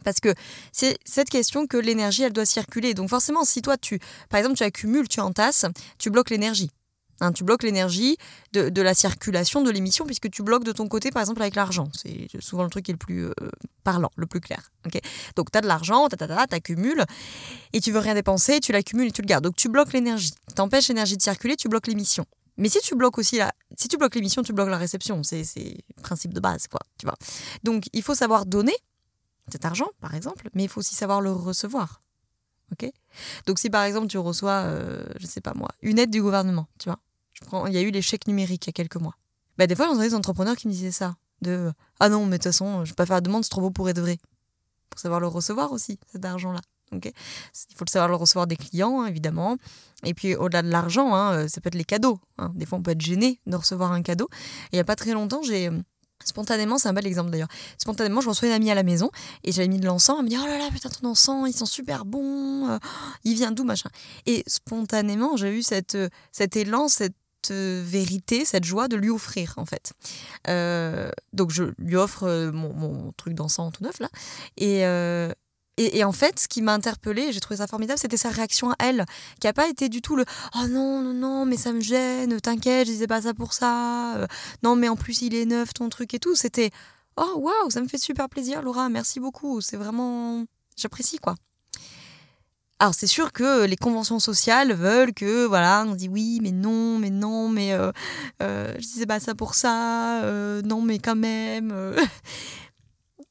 Parce 0.04 0.20
que 0.20 0.34
c'est 0.72 0.98
cette 1.04 1.30
question 1.30 1.66
que 1.66 1.76
l'énergie, 1.76 2.22
elle 2.22 2.32
doit 2.32 2.46
circuler. 2.46 2.94
Donc 2.94 3.08
forcément, 3.08 3.44
si 3.44 3.62
toi, 3.62 3.76
tu, 3.76 3.98
par 4.28 4.38
exemple, 4.38 4.56
tu 4.56 4.64
accumules, 4.64 5.08
tu 5.08 5.20
entasses, 5.20 5.66
tu 5.98 6.10
bloques 6.10 6.30
l'énergie. 6.30 6.70
Hein, 7.22 7.30
tu 7.30 7.44
bloques 7.44 7.62
l'énergie 7.62 8.16
de, 8.52 8.82
la 8.82 8.94
circulation 8.94 9.62
de 9.62 9.70
l'émission 9.70 10.04
puisque 10.04 10.28
tu 10.28 10.42
bloques 10.42 10.64
de 10.64 10.72
ton 10.72 10.88
côté, 10.88 11.12
par 11.12 11.22
exemple, 11.22 11.40
avec 11.40 11.54
l'argent. 11.54 11.88
C'est 11.94 12.26
souvent 12.40 12.64
le 12.64 12.70
truc 12.70 12.86
qui 12.86 12.90
est 12.90 12.94
le 12.94 12.98
plus 12.98 13.26
euh, 13.26 13.32
parlant, 13.84 14.10
le 14.16 14.26
plus 14.26 14.40
clair. 14.40 14.72
Donc 15.36 15.52
tu 15.52 15.58
as 15.58 15.60
de 15.60 15.68
l'argent, 15.68 16.08
tu 16.08 16.16
accumules, 16.54 17.04
et 17.72 17.80
tu 17.80 17.92
veux 17.92 18.00
rien 18.00 18.14
dépenser, 18.14 18.58
tu 18.58 18.72
l'accumules 18.72 19.08
et 19.08 19.12
tu 19.12 19.22
le 19.22 19.26
gardes. 19.26 19.44
Donc 19.44 19.54
tu 19.54 19.68
bloques 19.68 19.92
l'énergie. 19.92 20.32
Tu 20.54 20.60
empêches 20.60 20.88
l'énergie 20.88 21.16
de 21.16 21.22
circuler, 21.22 21.54
tu 21.54 21.68
bloques 21.68 21.86
l'émission. 21.86 22.24
Mais 22.56 22.68
si 22.68 22.80
tu 22.80 22.96
bloques 22.96 23.18
aussi 23.18 23.38
la, 23.38 23.52
si 23.78 23.86
tu 23.86 23.96
bloques 23.96 24.16
l'émission, 24.16 24.42
tu 24.42 24.52
bloques 24.52 24.68
la 24.68 24.76
réception. 24.76 25.22
C'est 25.22 25.44
le 25.96 26.02
principe 26.02 26.34
de 26.34 26.40
base, 26.40 26.66
quoi. 26.66 26.80
Donc 27.62 27.84
il 27.92 28.02
faut 28.02 28.16
savoir 28.16 28.46
donner 28.46 28.74
cet 29.52 29.64
argent, 29.64 29.88
par 30.00 30.14
exemple, 30.14 30.48
mais 30.54 30.64
il 30.64 30.68
faut 30.68 30.80
aussi 30.80 30.94
savoir 30.94 31.20
le 31.20 31.32
recevoir. 31.32 32.00
Ok? 32.72 32.90
Donc 33.46 33.58
si 33.58 33.68
par 33.68 33.84
exemple 33.84 34.06
tu 34.06 34.18
reçois, 34.18 34.62
euh, 34.64 35.04
je 35.20 35.26
sais 35.26 35.40
pas 35.40 35.52
moi, 35.54 35.68
une 35.82 35.98
aide 35.98 36.10
du 36.10 36.22
gouvernement, 36.22 36.68
tu 36.78 36.88
vois, 36.88 36.98
je 37.34 37.42
il 37.68 37.74
y 37.74 37.76
a 37.76 37.82
eu 37.82 37.90
les 37.90 38.02
chèques 38.02 38.26
numériques 38.26 38.66
il 38.66 38.68
y 38.68 38.70
a 38.70 38.72
quelques 38.72 38.96
mois. 38.96 39.16
Bah, 39.58 39.66
des 39.66 39.74
fois, 39.74 39.86
j'entendais 39.86 40.08
des 40.08 40.14
entrepreneurs 40.14 40.56
qui 40.56 40.68
me 40.68 40.72
disaient 40.72 40.90
ça, 40.90 41.14
de 41.42 41.72
ah 42.00 42.08
non, 42.08 42.24
mais 42.24 42.32
de 42.32 42.36
toute 42.36 42.44
façon, 42.44 42.84
je 42.84 42.90
vais 42.90 42.94
pas 42.94 43.06
faire 43.06 43.16
la 43.16 43.20
demande, 43.20 43.44
c'est 43.44 43.50
trop 43.50 43.60
beau 43.60 43.70
pour 43.70 43.88
être 43.88 44.00
vrai. 44.00 44.18
Pour 44.90 44.98
savoir 44.98 45.20
le 45.20 45.26
recevoir 45.26 45.72
aussi, 45.72 45.98
cet 46.10 46.24
argent-là. 46.24 46.60
ok? 46.92 47.06
Il 47.70 47.76
faut 47.76 47.84
le 47.84 47.90
savoir 47.90 48.08
le 48.08 48.16
recevoir 48.16 48.46
des 48.46 48.56
clients, 48.56 49.02
hein, 49.02 49.06
évidemment. 49.06 49.56
Et 50.04 50.14
puis 50.14 50.34
au-delà 50.34 50.62
de 50.62 50.70
l'argent, 50.70 51.14
hein, 51.14 51.32
euh, 51.32 51.48
ça 51.48 51.60
peut 51.60 51.68
être 51.68 51.74
les 51.74 51.84
cadeaux. 51.84 52.18
Hein. 52.38 52.52
Des 52.54 52.66
fois, 52.66 52.78
on 52.78 52.82
peut 52.82 52.92
être 52.92 53.00
gêné 53.00 53.40
de 53.46 53.56
recevoir 53.56 53.92
un 53.92 54.02
cadeau. 54.02 54.28
Il 54.72 54.76
n'y 54.76 54.80
a 54.80 54.84
pas 54.84 54.96
très 54.96 55.12
longtemps, 55.12 55.42
j'ai 55.42 55.70
Spontanément, 56.24 56.78
c'est 56.78 56.88
un 56.88 56.92
bel 56.92 57.06
exemple 57.06 57.30
d'ailleurs. 57.30 57.48
Spontanément, 57.78 58.20
je 58.20 58.28
reçois 58.28 58.48
une 58.48 58.54
amie 58.54 58.70
à 58.70 58.74
la 58.74 58.82
maison 58.82 59.10
et 59.44 59.52
j'avais 59.52 59.68
mis 59.68 59.78
de 59.78 59.86
l'encens. 59.86 60.16
Elle 60.18 60.24
me 60.24 60.28
dit 60.28 60.36
Oh 60.40 60.46
là 60.46 60.58
là, 60.58 60.68
putain, 60.72 60.88
ton 60.88 61.08
encens, 61.08 61.48
ils 61.48 61.56
sont 61.56 61.66
super 61.66 62.04
bons. 62.04 62.68
Euh, 62.68 62.78
il 63.24 63.34
vient 63.34 63.52
d'où, 63.52 63.64
machin. 63.64 63.90
Et 64.26 64.44
spontanément, 64.46 65.36
j'ai 65.36 65.56
eu 65.56 65.62
cette, 65.62 65.94
euh, 65.94 66.08
cet 66.32 66.56
élan, 66.56 66.88
cette 66.88 67.14
euh, 67.50 67.82
vérité, 67.84 68.44
cette 68.44 68.64
joie 68.64 68.88
de 68.88 68.96
lui 68.96 69.10
offrir, 69.10 69.54
en 69.56 69.64
fait. 69.64 69.92
donc, 71.32 71.50
je 71.50 71.64
lui 71.78 71.96
offre 71.96 72.50
mon 72.52 73.12
truc 73.16 73.34
d'encens 73.34 73.72
tout 73.72 73.84
neuf, 73.84 73.98
là. 74.00 74.08
Et, 74.56 74.84
et, 75.96 76.04
en 76.04 76.12
fait, 76.12 76.38
ce 76.38 76.48
qui 76.48 76.62
m'a 76.62 76.74
interpellée, 76.74 77.32
j'ai 77.32 77.40
trouvé 77.40 77.58
ça 77.58 77.66
formidable, 77.66 77.98
c'était 77.98 78.16
sa 78.16 78.30
réaction 78.30 78.70
à 78.72 78.76
elle, 78.78 79.04
qui 79.40 79.46
n'a 79.46 79.52
pas 79.52 79.68
été 79.68 79.88
du 79.88 80.02
tout 80.02 80.16
le 80.16 80.24
Oh 80.56 80.66
non, 80.68 81.00
non, 81.00 81.14
non, 81.14 81.46
mais 81.46 81.56
ça 81.56 81.72
me 81.72 81.80
gêne, 81.80 82.40
t'inquiète, 82.40 82.86
je 82.86 82.92
disais 82.92 83.06
pas 83.06 83.22
ça 83.22 83.34
pour 83.34 83.52
ça, 83.52 84.16
euh, 84.16 84.26
non, 84.62 84.76
mais 84.76 84.88
en 84.88 84.96
plus 84.96 85.22
il 85.22 85.34
est 85.34 85.44
neuf 85.44 85.74
ton 85.74 85.88
truc 85.88 86.14
et 86.14 86.18
tout. 86.18 86.34
C'était 86.34 86.70
Oh 87.16 87.34
waouh, 87.36 87.70
ça 87.70 87.80
me 87.80 87.88
fait 87.88 87.98
super 87.98 88.28
plaisir, 88.28 88.62
Laura, 88.62 88.88
merci 88.88 89.20
beaucoup, 89.20 89.60
c'est 89.60 89.76
vraiment. 89.76 90.44
J'apprécie 90.76 91.18
quoi. 91.18 91.34
Alors 92.78 92.94
c'est 92.94 93.06
sûr 93.06 93.32
que 93.32 93.64
les 93.64 93.76
conventions 93.76 94.18
sociales 94.18 94.72
veulent 94.72 95.14
que 95.14 95.46
voilà 95.46 95.84
on 95.86 95.94
dit 95.94 96.08
oui 96.08 96.40
mais 96.42 96.50
non 96.50 96.98
mais 96.98 97.10
non 97.10 97.48
mais 97.48 97.74
euh, 97.74 97.92
euh, 98.42 98.74
je 98.74 98.80
disais 98.80 99.06
pas 99.06 99.20
ça 99.20 99.36
pour 99.36 99.54
ça 99.54 100.20
non 100.64 100.80
mais 100.82 100.98
quand 100.98 101.14
même 101.14 101.72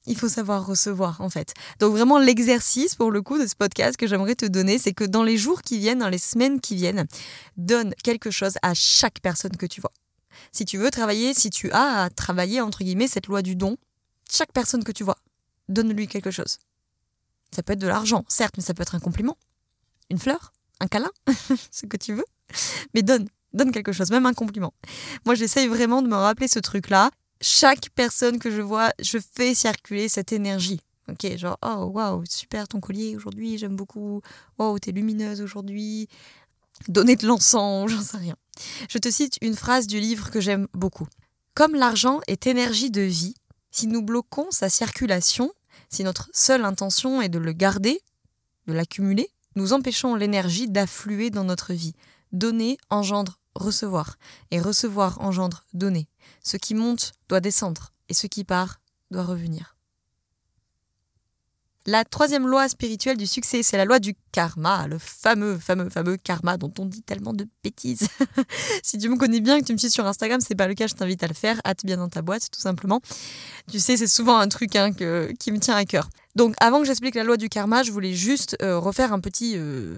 il 0.05 0.17
faut 0.17 0.29
savoir 0.29 0.65
recevoir 0.65 1.21
en 1.21 1.29
fait. 1.29 1.53
Donc 1.79 1.91
vraiment 1.91 2.17
l'exercice 2.17 2.95
pour 2.95 3.11
le 3.11 3.21
coup 3.21 3.37
de 3.37 3.47
ce 3.47 3.55
podcast 3.55 3.97
que 3.97 4.07
j'aimerais 4.07 4.35
te 4.35 4.45
donner, 4.45 4.77
c'est 4.77 4.93
que 4.93 5.03
dans 5.03 5.23
les 5.23 5.37
jours 5.37 5.61
qui 5.61 5.77
viennent, 5.77 5.99
dans 5.99 6.09
les 6.09 6.17
semaines 6.17 6.59
qui 6.59 6.75
viennent, 6.75 7.07
donne 7.57 7.93
quelque 8.03 8.31
chose 8.31 8.55
à 8.61 8.73
chaque 8.73 9.19
personne 9.21 9.55
que 9.55 9.65
tu 9.65 9.81
vois. 9.81 9.93
Si 10.51 10.65
tu 10.65 10.77
veux 10.77 10.91
travailler, 10.91 11.33
si 11.33 11.49
tu 11.49 11.71
as 11.71 12.03
à 12.03 12.09
travailler 12.09 12.61
entre 12.61 12.83
guillemets 12.83 13.07
cette 13.07 13.27
loi 13.27 13.41
du 13.41 13.55
don, 13.55 13.77
chaque 14.29 14.51
personne 14.51 14.83
que 14.83 14.91
tu 14.91 15.03
vois, 15.03 15.17
donne-lui 15.69 16.07
quelque 16.07 16.31
chose. 16.31 16.57
Ça 17.53 17.63
peut 17.63 17.73
être 17.73 17.79
de 17.79 17.87
l'argent, 17.87 18.23
certes, 18.27 18.55
mais 18.57 18.63
ça 18.63 18.73
peut 18.73 18.81
être 18.81 18.95
un 18.95 18.99
compliment, 18.99 19.37
une 20.09 20.17
fleur, 20.17 20.53
un 20.79 20.87
câlin, 20.87 21.11
ce 21.71 21.85
que 21.85 21.97
tu 21.97 22.13
veux. 22.13 22.25
Mais 22.93 23.01
donne, 23.01 23.27
donne 23.53 23.71
quelque 23.71 23.91
chose, 23.91 24.09
même 24.11 24.25
un 24.25 24.33
compliment. 24.33 24.73
Moi, 25.25 25.35
j'essaye 25.35 25.67
vraiment 25.67 26.01
de 26.01 26.07
me 26.07 26.15
rappeler 26.15 26.47
ce 26.47 26.59
truc-là. 26.59 27.11
Chaque 27.41 27.89
personne 27.89 28.39
que 28.39 28.51
je 28.51 28.61
vois, 28.61 28.91
je 28.99 29.17
fais 29.17 29.55
circuler 29.55 30.09
cette 30.09 30.31
énergie. 30.31 30.79
Ok, 31.09 31.25
genre, 31.37 31.57
oh 31.65 31.89
waouh, 31.93 32.23
super 32.29 32.67
ton 32.67 32.79
collier 32.79 33.15
aujourd'hui, 33.15 33.57
j'aime 33.57 33.75
beaucoup. 33.75 34.21
Waouh, 34.57 34.77
t'es 34.79 34.91
lumineuse 34.91 35.41
aujourd'hui. 35.41 36.07
Donner 36.87 37.15
de 37.15 37.25
l'encens, 37.25 37.89
j'en 37.91 38.01
sais 38.01 38.17
rien. 38.17 38.35
Je 38.89 38.97
te 38.97 39.09
cite 39.09 39.37
une 39.41 39.55
phrase 39.55 39.87
du 39.87 39.99
livre 39.99 40.29
que 40.29 40.39
j'aime 40.39 40.67
beaucoup. 40.73 41.07
Comme 41.55 41.75
l'argent 41.75 42.21
est 42.27 42.47
énergie 42.47 42.91
de 42.91 43.01
vie, 43.01 43.35
si 43.71 43.87
nous 43.87 44.03
bloquons 44.03 44.51
sa 44.51 44.69
circulation, 44.69 45.51
si 45.89 46.03
notre 46.03 46.29
seule 46.33 46.63
intention 46.63 47.21
est 47.21 47.29
de 47.29 47.39
le 47.39 47.53
garder, 47.53 48.01
de 48.67 48.73
l'accumuler, 48.73 49.29
nous 49.55 49.73
empêchons 49.73 50.15
l'énergie 50.15 50.69
d'affluer 50.69 51.29
dans 51.29 51.43
notre 51.43 51.73
vie. 51.73 51.93
Donner 52.31 52.77
engendre 52.89 53.39
recevoir, 53.55 54.17
et 54.51 54.59
recevoir 54.59 55.19
engendre 55.21 55.65
donner. 55.73 56.07
Ce 56.43 56.57
qui 56.57 56.73
monte 56.73 57.13
doit 57.29 57.39
descendre, 57.39 57.93
et 58.09 58.13
ce 58.13 58.27
qui 58.27 58.43
part 58.43 58.81
doit 59.09 59.23
revenir. 59.23 59.75
La 61.87 62.05
troisième 62.05 62.47
loi 62.47 62.69
spirituelle 62.69 63.17
du 63.17 63.25
succès, 63.25 63.63
c'est 63.63 63.75
la 63.75 63.85
loi 63.85 63.97
du 63.97 64.13
karma, 64.31 64.85
le 64.87 64.99
fameux, 64.99 65.57
fameux, 65.57 65.89
fameux 65.89 66.15
karma 66.15 66.57
dont 66.57 66.71
on 66.77 66.85
dit 66.85 67.01
tellement 67.01 67.33
de 67.33 67.47
bêtises. 67.63 68.07
si 68.83 68.99
tu 68.99 69.09
me 69.09 69.17
connais 69.17 69.39
bien, 69.39 69.59
que 69.59 69.65
tu 69.65 69.73
me 69.73 69.79
suis 69.79 69.89
sur 69.89 70.05
Instagram, 70.05 70.39
c'est 70.41 70.53
pas 70.53 70.67
le 70.67 70.75
cas, 70.75 70.85
je 70.85 70.93
t'invite 70.93 71.23
à 71.23 71.27
le 71.27 71.33
faire, 71.33 71.59
hâte 71.65 71.83
bien 71.83 71.97
dans 71.97 72.07
ta 72.07 72.21
boîte, 72.21 72.51
tout 72.51 72.59
simplement. 72.59 73.01
Tu 73.71 73.79
sais, 73.79 73.97
c'est 73.97 74.05
souvent 74.05 74.37
un 74.37 74.47
truc 74.47 74.75
hein, 74.75 74.91
qui 74.93 75.51
me 75.51 75.57
tient 75.57 75.75
à 75.75 75.85
cœur. 75.85 76.09
Donc, 76.35 76.53
avant 76.61 76.81
que 76.81 76.85
j'explique 76.85 77.15
la 77.15 77.23
loi 77.23 77.35
du 77.35 77.49
karma, 77.49 77.81
je 77.81 77.91
voulais 77.91 78.13
juste 78.13 78.55
euh, 78.61 78.77
refaire 78.77 79.11
un 79.11 79.19
petit, 79.19 79.53
euh, 79.55 79.97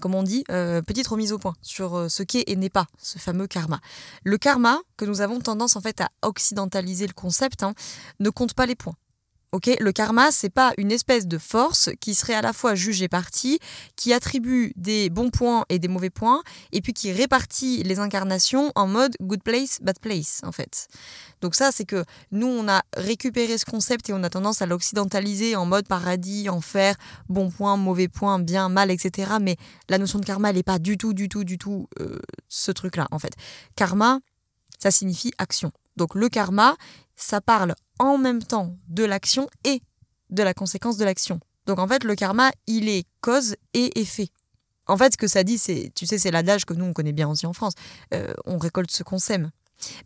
comment 0.00 0.20
on 0.20 0.22
dit, 0.22 0.44
euh, 0.50 0.82
petite 0.82 1.06
remise 1.06 1.32
au 1.32 1.38
point 1.38 1.54
sur 1.62 2.10
ce 2.10 2.22
qu'est 2.22 2.44
et 2.46 2.56
n'est 2.56 2.70
pas 2.70 2.86
ce 2.98 3.18
fameux 3.18 3.46
karma. 3.46 3.80
Le 4.24 4.38
karma, 4.38 4.80
que 4.96 5.04
nous 5.04 5.20
avons 5.20 5.40
tendance 5.40 5.76
en 5.76 5.80
fait 5.80 6.00
à 6.00 6.10
occidentaliser 6.22 7.06
le 7.06 7.14
concept, 7.14 7.62
hein, 7.62 7.74
ne 8.20 8.30
compte 8.30 8.54
pas 8.54 8.66
les 8.66 8.74
points. 8.74 8.94
Ok, 9.50 9.70
le 9.80 9.92
karma, 9.92 10.30
c'est 10.30 10.50
pas 10.50 10.74
une 10.76 10.92
espèce 10.92 11.26
de 11.26 11.38
force 11.38 11.88
qui 12.00 12.14
serait 12.14 12.34
à 12.34 12.42
la 12.42 12.52
fois 12.52 12.74
jugée 12.74 13.08
partie, 13.08 13.58
qui 13.96 14.12
attribue 14.12 14.74
des 14.76 15.08
bons 15.08 15.30
points 15.30 15.64
et 15.70 15.78
des 15.78 15.88
mauvais 15.88 16.10
points, 16.10 16.42
et 16.72 16.82
puis 16.82 16.92
qui 16.92 17.12
répartit 17.12 17.82
les 17.82 17.98
incarnations 17.98 18.72
en 18.74 18.86
mode 18.86 19.16
good 19.22 19.42
place, 19.42 19.78
bad 19.80 19.98
place, 20.00 20.42
en 20.44 20.52
fait. 20.52 20.88
Donc 21.40 21.54
ça, 21.54 21.72
c'est 21.72 21.86
que 21.86 22.04
nous, 22.30 22.46
on 22.46 22.68
a 22.68 22.82
récupéré 22.94 23.56
ce 23.56 23.64
concept 23.64 24.10
et 24.10 24.12
on 24.12 24.22
a 24.22 24.28
tendance 24.28 24.60
à 24.60 24.66
l'occidentaliser 24.66 25.56
en 25.56 25.64
mode 25.64 25.88
paradis, 25.88 26.50
enfer, 26.50 26.96
bon 27.30 27.50
point, 27.50 27.78
mauvais 27.78 28.08
point, 28.08 28.38
bien, 28.38 28.68
mal, 28.68 28.90
etc. 28.90 29.32
Mais 29.40 29.56
la 29.88 29.96
notion 29.96 30.18
de 30.18 30.26
karma, 30.26 30.50
elle 30.50 30.56
n'est 30.56 30.62
pas 30.62 30.78
du 30.78 30.98
tout, 30.98 31.14
du 31.14 31.30
tout, 31.30 31.44
du 31.44 31.56
tout 31.56 31.88
euh, 32.00 32.18
ce 32.48 32.70
truc-là, 32.70 33.08
en 33.12 33.18
fait. 33.18 33.32
Karma, 33.76 34.20
ça 34.78 34.90
signifie 34.90 35.32
action. 35.38 35.72
Donc 35.96 36.14
le 36.14 36.28
karma, 36.28 36.76
ça 37.16 37.40
parle 37.40 37.74
en 37.98 38.18
même 38.18 38.42
temps 38.42 38.76
de 38.88 39.04
l'action 39.04 39.48
et 39.64 39.82
de 40.30 40.42
la 40.42 40.54
conséquence 40.54 40.96
de 40.96 41.04
l'action. 41.04 41.40
Donc 41.66 41.78
en 41.78 41.88
fait, 41.88 42.04
le 42.04 42.14
karma, 42.14 42.50
il 42.66 42.88
est 42.88 43.06
cause 43.20 43.56
et 43.74 44.00
effet. 44.00 44.28
En 44.86 44.96
fait, 44.96 45.12
ce 45.12 45.18
que 45.18 45.26
ça 45.26 45.44
dit, 45.44 45.58
c'est, 45.58 45.92
tu 45.94 46.06
sais, 46.06 46.18
c'est 46.18 46.30
l'adage 46.30 46.64
que 46.64 46.72
nous 46.72 46.84
on 46.84 46.92
connaît 46.92 47.12
bien 47.12 47.28
aussi 47.28 47.46
en 47.46 47.52
France. 47.52 47.74
Euh, 48.14 48.32
on 48.46 48.58
récolte 48.58 48.90
ce 48.90 49.02
qu'on 49.02 49.18
sème. 49.18 49.50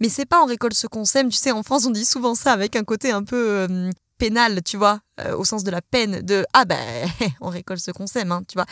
Mais 0.00 0.08
c'est 0.08 0.26
pas 0.26 0.42
on 0.42 0.46
récolte 0.46 0.74
ce 0.74 0.86
qu'on 0.86 1.04
sème. 1.04 1.28
Tu 1.28 1.38
sais, 1.38 1.52
en 1.52 1.62
France, 1.62 1.86
on 1.86 1.90
dit 1.90 2.04
souvent 2.04 2.34
ça 2.34 2.52
avec 2.52 2.76
un 2.76 2.84
côté 2.84 3.12
un 3.12 3.22
peu 3.22 3.66
euh, 3.68 3.90
pénal, 4.18 4.62
tu 4.62 4.76
vois, 4.76 5.00
euh, 5.20 5.36
au 5.36 5.44
sens 5.44 5.64
de 5.64 5.70
la 5.70 5.82
peine, 5.82 6.20
de 6.22 6.44
ah 6.52 6.64
ben 6.64 7.08
on 7.40 7.48
récolte 7.48 7.80
ce 7.80 7.92
qu'on 7.92 8.06
sème, 8.06 8.32
hein, 8.32 8.42
tu 8.46 8.54
vois. 8.54 8.66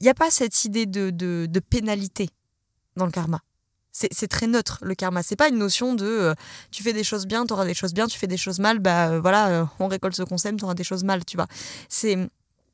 Il 0.00 0.04
n'y 0.04 0.10
a 0.10 0.14
pas 0.14 0.30
cette 0.30 0.64
idée 0.64 0.86
de, 0.86 1.10
de 1.10 1.60
pénalité 1.60 2.30
dans 2.96 3.04
le 3.04 3.10
karma. 3.12 3.40
C'est 4.12 4.28
très 4.28 4.46
neutre 4.46 4.78
le 4.82 4.94
karma. 4.94 5.24
C'est 5.24 5.34
pas 5.34 5.48
une 5.48 5.58
notion 5.58 5.94
de 5.94 6.06
euh, 6.06 6.34
tu 6.70 6.84
fais 6.84 6.92
des 6.92 7.02
choses 7.02 7.26
bien, 7.26 7.44
tu 7.44 7.52
auras 7.52 7.64
des 7.64 7.74
choses 7.74 7.92
bien, 7.92 8.06
tu 8.06 8.16
fais 8.16 8.28
des 8.28 8.36
choses 8.36 8.60
mal, 8.60 8.78
bah 8.78 9.08
euh, 9.08 9.20
voilà, 9.20 9.48
euh, 9.48 9.64
on 9.80 9.88
récolte 9.88 10.14
ce 10.14 10.22
qu'on 10.22 10.38
sème, 10.38 10.56
tu 10.56 10.64
auras 10.64 10.74
des 10.74 10.84
choses 10.84 11.02
mal, 11.02 11.24
tu 11.24 11.36
vois. 11.36 11.48
C'est 11.88 12.16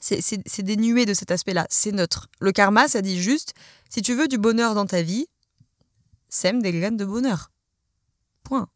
c'est 0.00 0.62
dénué 0.62 1.06
de 1.06 1.14
cet 1.14 1.30
aspect-là. 1.30 1.66
C'est 1.70 1.92
neutre. 1.92 2.28
Le 2.38 2.52
karma, 2.52 2.88
ça 2.88 3.00
dit 3.00 3.18
juste 3.18 3.54
si 3.88 4.02
tu 4.02 4.14
veux 4.14 4.28
du 4.28 4.36
bonheur 4.36 4.74
dans 4.74 4.84
ta 4.84 5.00
vie, 5.00 5.26
sème 6.28 6.60
des 6.60 6.72
graines 6.72 6.98
de 6.98 7.06
bonheur. 7.06 7.50
Point. 8.42 8.68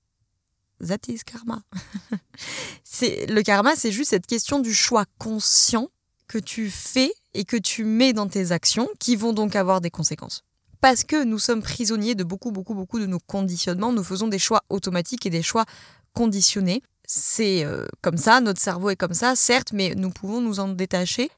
That 0.86 1.00
is 1.08 1.20
karma. 1.26 1.62
c'est 2.82 3.26
le 3.26 3.42
karma, 3.42 3.76
c'est 3.76 3.92
juste 3.92 4.10
cette 4.10 4.26
question 4.26 4.58
du 4.58 4.72
choix 4.72 5.04
conscient 5.18 5.90
que 6.28 6.38
tu 6.38 6.70
fais 6.70 7.12
et 7.34 7.44
que 7.44 7.58
tu 7.58 7.84
mets 7.84 8.14
dans 8.14 8.28
tes 8.28 8.52
actions 8.52 8.88
qui 8.98 9.14
vont 9.14 9.34
donc 9.34 9.54
avoir 9.54 9.82
des 9.82 9.90
conséquences 9.90 10.44
parce 10.80 11.04
que 11.04 11.24
nous 11.24 11.38
sommes 11.38 11.62
prisonniers 11.62 12.14
de 12.14 12.24
beaucoup, 12.24 12.52
beaucoup, 12.52 12.74
beaucoup 12.74 13.00
de 13.00 13.06
nos 13.06 13.18
conditionnements. 13.18 13.92
Nous 13.92 14.04
faisons 14.04 14.28
des 14.28 14.38
choix 14.38 14.62
automatiques 14.68 15.26
et 15.26 15.30
des 15.30 15.42
choix 15.42 15.64
conditionnés. 16.12 16.82
C'est 17.06 17.64
euh, 17.64 17.86
comme 18.02 18.16
ça, 18.16 18.40
notre 18.40 18.60
cerveau 18.60 18.90
est 18.90 18.96
comme 18.96 19.14
ça, 19.14 19.34
certes, 19.34 19.72
mais 19.72 19.94
nous 19.94 20.10
pouvons 20.10 20.40
nous 20.40 20.60
en 20.60 20.68
détacher 20.68 21.30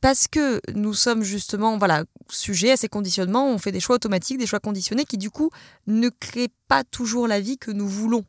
parce 0.00 0.26
que 0.26 0.60
nous 0.74 0.94
sommes 0.94 1.22
justement 1.22 1.78
voilà 1.78 2.04
sujets 2.28 2.72
à 2.72 2.76
ces 2.76 2.88
conditionnements. 2.88 3.48
On 3.48 3.58
fait 3.58 3.72
des 3.72 3.80
choix 3.80 3.96
automatiques, 3.96 4.38
des 4.38 4.46
choix 4.46 4.60
conditionnés 4.60 5.04
qui 5.04 5.16
du 5.16 5.30
coup 5.30 5.50
ne 5.86 6.08
créent 6.08 6.52
pas 6.68 6.82
toujours 6.84 7.28
la 7.28 7.40
vie 7.40 7.56
que 7.56 7.70
nous 7.70 7.88
voulons. 7.88 8.24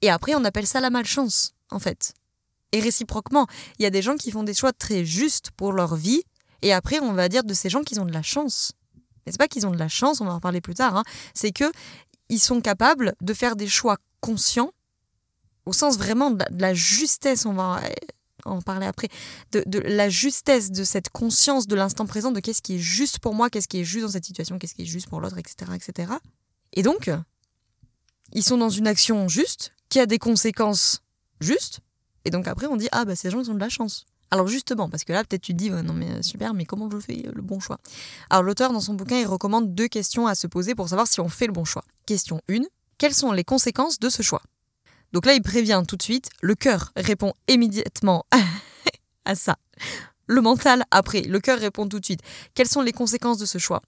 Et 0.00 0.10
après, 0.10 0.34
on 0.36 0.44
appelle 0.44 0.66
ça 0.66 0.80
la 0.80 0.90
malchance, 0.90 1.54
en 1.70 1.80
fait. 1.80 2.14
Et 2.70 2.80
réciproquement, 2.80 3.46
il 3.78 3.82
y 3.82 3.86
a 3.86 3.90
des 3.90 4.02
gens 4.02 4.16
qui 4.16 4.30
font 4.30 4.44
des 4.44 4.54
choix 4.54 4.72
très 4.72 5.04
justes 5.04 5.50
pour 5.50 5.72
leur 5.72 5.96
vie, 5.96 6.22
et 6.62 6.72
après, 6.72 7.00
on 7.00 7.12
va 7.12 7.28
dire 7.28 7.44
de 7.44 7.54
ces 7.54 7.68
gens 7.68 7.82
qu'ils 7.82 8.00
ont 8.00 8.06
de 8.06 8.12
la 8.12 8.22
chance 8.22 8.72
c'est 9.30 9.38
pas 9.38 9.48
qu'ils 9.48 9.66
ont 9.66 9.70
de 9.70 9.78
la 9.78 9.88
chance, 9.88 10.20
on 10.20 10.24
va 10.24 10.32
en 10.32 10.40
parler 10.40 10.60
plus 10.60 10.74
tard, 10.74 10.96
hein. 10.96 11.04
c'est 11.34 11.52
que 11.52 11.70
ils 12.28 12.40
sont 12.40 12.60
capables 12.60 13.14
de 13.20 13.34
faire 13.34 13.56
des 13.56 13.68
choix 13.68 13.96
conscients, 14.20 14.72
au 15.66 15.72
sens 15.72 15.96
vraiment 15.96 16.30
de 16.30 16.44
la, 16.58 16.74
justesse, 16.74 17.46
on 17.46 17.54
va 17.54 17.80
en 18.44 18.62
parler 18.62 18.86
après, 18.86 19.08
de, 19.52 19.78
la 19.78 20.08
justesse 20.08 20.70
de 20.70 20.84
cette 20.84 21.10
conscience 21.10 21.66
de 21.66 21.74
l'instant 21.74 22.06
présent, 22.06 22.30
de 22.32 22.40
qu'est-ce 22.40 22.62
qui 22.62 22.76
est 22.76 22.80
juste 22.80 23.18
pour 23.18 23.34
moi, 23.34 23.50
qu'est-ce 23.50 23.68
qui 23.68 23.80
est 23.80 23.84
juste 23.84 24.04
dans 24.06 24.12
cette 24.12 24.24
situation, 24.24 24.58
qu'est-ce 24.58 24.74
qui 24.74 24.82
est 24.82 24.86
juste 24.86 25.08
pour 25.08 25.20
l'autre, 25.20 25.38
etc., 25.38 25.72
etc. 25.74 26.12
Et 26.72 26.82
donc, 26.82 27.10
ils 28.32 28.44
sont 28.44 28.58
dans 28.58 28.70
une 28.70 28.86
action 28.86 29.28
juste, 29.28 29.72
qui 29.88 30.00
a 30.00 30.06
des 30.06 30.18
conséquences 30.18 31.02
justes, 31.40 31.80
et 32.24 32.30
donc 32.30 32.46
après 32.46 32.66
on 32.66 32.76
dit, 32.76 32.88
ah 32.92 33.04
bah 33.04 33.16
ces 33.16 33.30
gens 33.30 33.40
ils 33.40 33.50
ont 33.50 33.54
de 33.54 33.60
la 33.60 33.70
chance. 33.70 34.04
Alors 34.30 34.46
justement, 34.46 34.88
parce 34.88 35.04
que 35.04 35.12
là 35.12 35.24
peut-être 35.24 35.42
tu 35.42 35.52
te 35.52 35.58
dis 35.58 35.70
non 35.70 35.94
mais 35.94 36.10
euh, 36.10 36.22
super, 36.22 36.54
mais 36.54 36.64
comment 36.64 36.90
je 36.90 36.98
fais 36.98 37.26
euh, 37.26 37.32
le 37.34 37.42
bon 37.42 37.60
choix? 37.60 37.78
Alors 38.30 38.42
l'auteur 38.42 38.72
dans 38.72 38.80
son 38.80 38.94
bouquin 38.94 39.18
il 39.18 39.26
recommande 39.26 39.74
deux 39.74 39.88
questions 39.88 40.26
à 40.26 40.34
se 40.34 40.46
poser 40.46 40.74
pour 40.74 40.88
savoir 40.88 41.06
si 41.06 41.20
on 41.20 41.28
fait 41.28 41.46
le 41.46 41.52
bon 41.52 41.64
choix. 41.64 41.82
Question 42.06 42.40
1, 42.50 42.60
quelles 42.98 43.14
sont 43.14 43.32
les 43.32 43.44
conséquences 43.44 43.98
de 43.98 44.08
ce 44.08 44.22
choix? 44.22 44.42
Donc 45.12 45.24
là 45.24 45.32
il 45.32 45.42
prévient 45.42 45.82
tout 45.88 45.96
de 45.96 46.02
suite, 46.02 46.28
le 46.42 46.54
cœur 46.54 46.92
répond 46.96 47.32
immédiatement 47.48 48.26
à 49.24 49.34
ça. 49.34 49.56
Le 50.26 50.42
mental 50.42 50.84
après, 50.90 51.22
le 51.22 51.40
cœur 51.40 51.58
répond 51.58 51.88
tout 51.88 52.00
de 52.00 52.04
suite. 52.04 52.20
Quelles 52.52 52.68
sont 52.68 52.82
les 52.82 52.92
conséquences 52.92 53.38
de 53.38 53.46
ce 53.46 53.56
choix? 53.56 53.80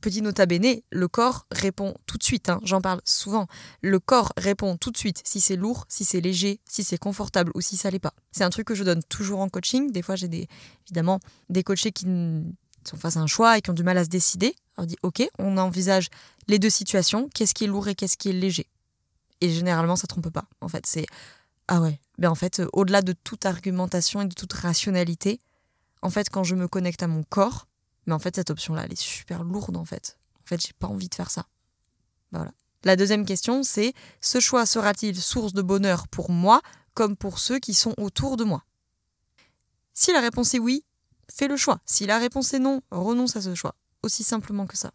Petit 0.00 0.22
nota 0.22 0.46
bene, 0.46 0.80
le 0.90 1.08
corps 1.08 1.46
répond 1.50 1.94
tout 2.06 2.16
de 2.16 2.22
suite, 2.22 2.48
hein, 2.48 2.58
j'en 2.62 2.80
parle 2.80 3.00
souvent. 3.04 3.46
Le 3.82 3.98
corps 3.98 4.32
répond 4.36 4.76
tout 4.76 4.90
de 4.90 4.96
suite 4.96 5.20
si 5.24 5.40
c'est 5.40 5.56
lourd, 5.56 5.84
si 5.88 6.04
c'est 6.04 6.20
léger, 6.20 6.60
si 6.64 6.84
c'est 6.84 6.96
confortable 6.96 7.52
ou 7.54 7.60
si 7.60 7.76
ça 7.76 7.90
l'est 7.90 7.98
pas. 7.98 8.14
C'est 8.32 8.44
un 8.44 8.50
truc 8.50 8.66
que 8.66 8.74
je 8.74 8.84
donne 8.84 9.02
toujours 9.02 9.40
en 9.40 9.48
coaching. 9.48 9.92
Des 9.92 10.02
fois, 10.02 10.16
j'ai 10.16 10.28
des, 10.28 10.48
évidemment 10.86 11.20
des 11.50 11.62
coachés 11.62 11.92
qui 11.92 12.04
sont 12.04 12.96
face 12.96 13.18
à 13.18 13.20
un 13.20 13.26
choix 13.26 13.58
et 13.58 13.60
qui 13.60 13.70
ont 13.70 13.74
du 13.74 13.82
mal 13.82 13.98
à 13.98 14.04
se 14.04 14.08
décider. 14.08 14.54
On 14.78 14.86
dit 14.86 14.96
ok, 15.02 15.22
on 15.38 15.58
envisage 15.58 16.08
les 16.48 16.58
deux 16.58 16.70
situations, 16.70 17.28
qu'est-ce 17.34 17.54
qui 17.54 17.64
est 17.64 17.68
lourd 17.68 17.88
et 17.88 17.94
qu'est-ce 17.94 18.16
qui 18.16 18.30
est 18.30 18.34
léger. 18.34 18.66
Et 19.42 19.50
généralement, 19.50 19.96
ça 19.96 20.06
trompe 20.06 20.30
pas. 20.30 20.46
En 20.60 20.68
fait, 20.68 20.86
c'est 20.86 21.06
ah 21.68 21.80
ouais. 21.80 22.00
Ben 22.18 22.30
en 22.30 22.34
fait, 22.34 22.62
au-delà 22.72 23.02
de 23.02 23.12
toute 23.12 23.46
argumentation 23.46 24.22
et 24.22 24.26
de 24.26 24.34
toute 24.34 24.52
rationalité, 24.52 25.40
en 26.02 26.10
fait, 26.10 26.30
quand 26.30 26.44
je 26.44 26.54
me 26.54 26.68
connecte 26.68 27.02
à 27.02 27.06
mon 27.06 27.22
corps, 27.22 27.66
mais 28.06 28.12
en 28.14 28.18
fait, 28.18 28.36
cette 28.36 28.50
option-là, 28.50 28.84
elle 28.84 28.92
est 28.92 29.00
super 29.00 29.44
lourde 29.44 29.76
en 29.76 29.84
fait. 29.84 30.18
En 30.42 30.46
fait, 30.46 30.60
j'ai 30.60 30.72
pas 30.72 30.86
envie 30.86 31.08
de 31.08 31.14
faire 31.14 31.30
ça. 31.30 31.46
Bah, 32.32 32.38
voilà. 32.38 32.52
La 32.84 32.96
deuxième 32.96 33.26
question, 33.26 33.62
c'est 33.62 33.92
ce 34.20 34.40
choix 34.40 34.64
sera-t-il 34.64 35.20
source 35.20 35.52
de 35.52 35.62
bonheur 35.62 36.08
pour 36.08 36.30
moi 36.30 36.62
comme 36.94 37.16
pour 37.16 37.38
ceux 37.38 37.58
qui 37.58 37.74
sont 37.74 37.94
autour 37.98 38.36
de 38.36 38.44
moi? 38.44 38.64
Si 39.92 40.12
la 40.12 40.20
réponse 40.20 40.54
est 40.54 40.58
oui, 40.58 40.84
fais 41.30 41.46
le 41.46 41.56
choix. 41.56 41.80
Si 41.84 42.06
la 42.06 42.18
réponse 42.18 42.54
est 42.54 42.58
non, 42.58 42.80
renonce 42.90 43.36
à 43.36 43.42
ce 43.42 43.54
choix. 43.54 43.74
Aussi 44.02 44.24
simplement 44.24 44.66
que 44.66 44.78
ça. 44.78 44.92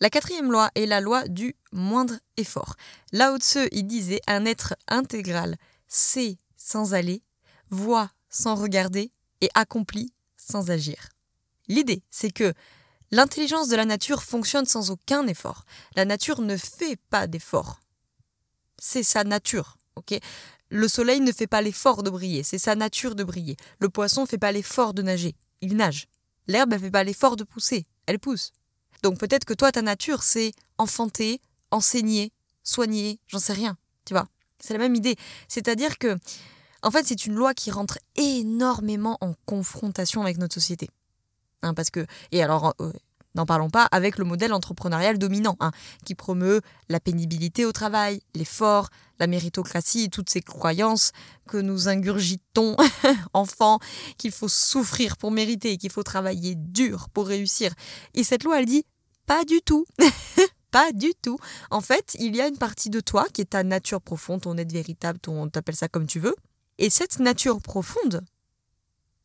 La 0.00 0.10
quatrième 0.10 0.52
loi 0.52 0.70
est 0.74 0.86
la 0.86 1.00
loi 1.00 1.26
du 1.26 1.56
moindre 1.72 2.14
effort. 2.36 2.76
Là 3.12 3.36
Tzu, 3.38 3.68
il 3.72 3.86
disait 3.86 4.20
un 4.28 4.44
être 4.44 4.76
intégral 4.86 5.56
sait 5.88 6.36
sans 6.56 6.94
aller, 6.94 7.22
voit 7.70 8.10
sans 8.28 8.54
regarder 8.54 9.10
et 9.40 9.48
accomplit 9.54 10.12
sans 10.48 10.70
agir. 10.70 11.08
L'idée, 11.68 12.02
c'est 12.10 12.30
que 12.30 12.54
l'intelligence 13.10 13.68
de 13.68 13.76
la 13.76 13.84
nature 13.84 14.22
fonctionne 14.22 14.66
sans 14.66 14.90
aucun 14.90 15.26
effort. 15.26 15.64
La 15.96 16.04
nature 16.04 16.40
ne 16.40 16.56
fait 16.56 16.98
pas 17.10 17.26
d'effort. 17.26 17.80
C'est 18.78 19.02
sa 19.02 19.24
nature, 19.24 19.76
ok? 19.96 20.18
Le 20.70 20.88
soleil 20.88 21.20
ne 21.20 21.32
fait 21.32 21.46
pas 21.46 21.62
l'effort 21.62 22.02
de 22.02 22.10
briller, 22.10 22.42
c'est 22.42 22.58
sa 22.58 22.74
nature 22.74 23.14
de 23.14 23.24
briller. 23.24 23.56
Le 23.78 23.88
poisson 23.88 24.22
ne 24.22 24.26
fait 24.26 24.38
pas 24.38 24.52
l'effort 24.52 24.94
de 24.94 25.02
nager, 25.02 25.34
il 25.60 25.76
nage. 25.76 26.06
L'herbe 26.46 26.72
ne 26.72 26.78
fait 26.78 26.90
pas 26.90 27.04
l'effort 27.04 27.36
de 27.36 27.44
pousser, 27.44 27.86
elle 28.06 28.18
pousse. 28.18 28.52
Donc 29.02 29.18
peut-être 29.18 29.44
que 29.44 29.54
toi, 29.54 29.72
ta 29.72 29.82
nature, 29.82 30.22
c'est 30.22 30.52
enfanter, 30.76 31.40
enseigner, 31.70 32.32
soigner, 32.62 33.18
j'en 33.26 33.38
sais 33.38 33.52
rien, 33.52 33.76
tu 34.04 34.14
vois? 34.14 34.26
C'est 34.60 34.74
la 34.74 34.78
même 34.78 34.94
idée. 34.94 35.16
C'est-à-dire 35.48 35.98
que, 35.98 36.18
en 36.82 36.90
fait, 36.90 37.06
c'est 37.06 37.26
une 37.26 37.34
loi 37.34 37.54
qui 37.54 37.70
rentre 37.70 37.98
énormément 38.16 39.18
en 39.20 39.34
confrontation 39.46 40.22
avec 40.22 40.38
notre 40.38 40.54
société. 40.54 40.88
Hein, 41.62 41.74
parce 41.74 41.90
que, 41.90 42.06
et 42.30 42.42
alors, 42.42 42.74
euh, 42.80 42.92
N'en 43.34 43.46
parlons 43.46 43.70
pas 43.70 43.84
avec 43.92 44.18
le 44.18 44.24
modèle 44.24 44.52
entrepreneurial 44.52 45.16
dominant, 45.16 45.56
hein, 45.60 45.70
qui 46.04 46.16
promeut 46.16 46.60
la 46.88 46.98
pénibilité 46.98 47.64
au 47.64 47.70
travail, 47.70 48.20
l'effort, 48.34 48.88
la 49.20 49.28
méritocratie 49.28 50.10
toutes 50.10 50.28
ces 50.28 50.40
croyances 50.40 51.12
que 51.46 51.56
nous 51.56 51.88
ingurgitons 51.88 52.74
enfants, 53.34 53.78
qu'il 54.16 54.32
faut 54.32 54.48
souffrir 54.48 55.16
pour 55.16 55.30
mériter, 55.30 55.76
qu'il 55.76 55.90
faut 55.90 56.02
travailler 56.02 56.54
dur 56.56 57.08
pour 57.10 57.28
réussir. 57.28 57.72
Et 58.14 58.24
cette 58.24 58.44
loi, 58.44 58.58
elle 58.58 58.66
dit 58.66 58.84
pas 59.26 59.44
du 59.44 59.60
tout. 59.60 59.84
pas 60.70 60.90
du 60.92 61.12
tout. 61.22 61.38
En 61.70 61.80
fait, 61.80 62.16
il 62.18 62.34
y 62.34 62.40
a 62.40 62.48
une 62.48 62.58
partie 62.58 62.90
de 62.90 62.98
toi 63.00 63.26
qui 63.32 63.42
est 63.42 63.50
ta 63.50 63.62
nature 63.62 64.00
profonde, 64.00 64.40
ton 64.40 64.56
être 64.56 64.72
véritable, 64.72 65.18
ton, 65.18 65.48
t'appelles 65.48 65.76
ça 65.76 65.88
comme 65.88 66.06
tu 66.06 66.18
veux. 66.18 66.34
Et 66.78 66.90
cette 66.90 67.18
nature 67.18 67.60
profonde, 67.60 68.24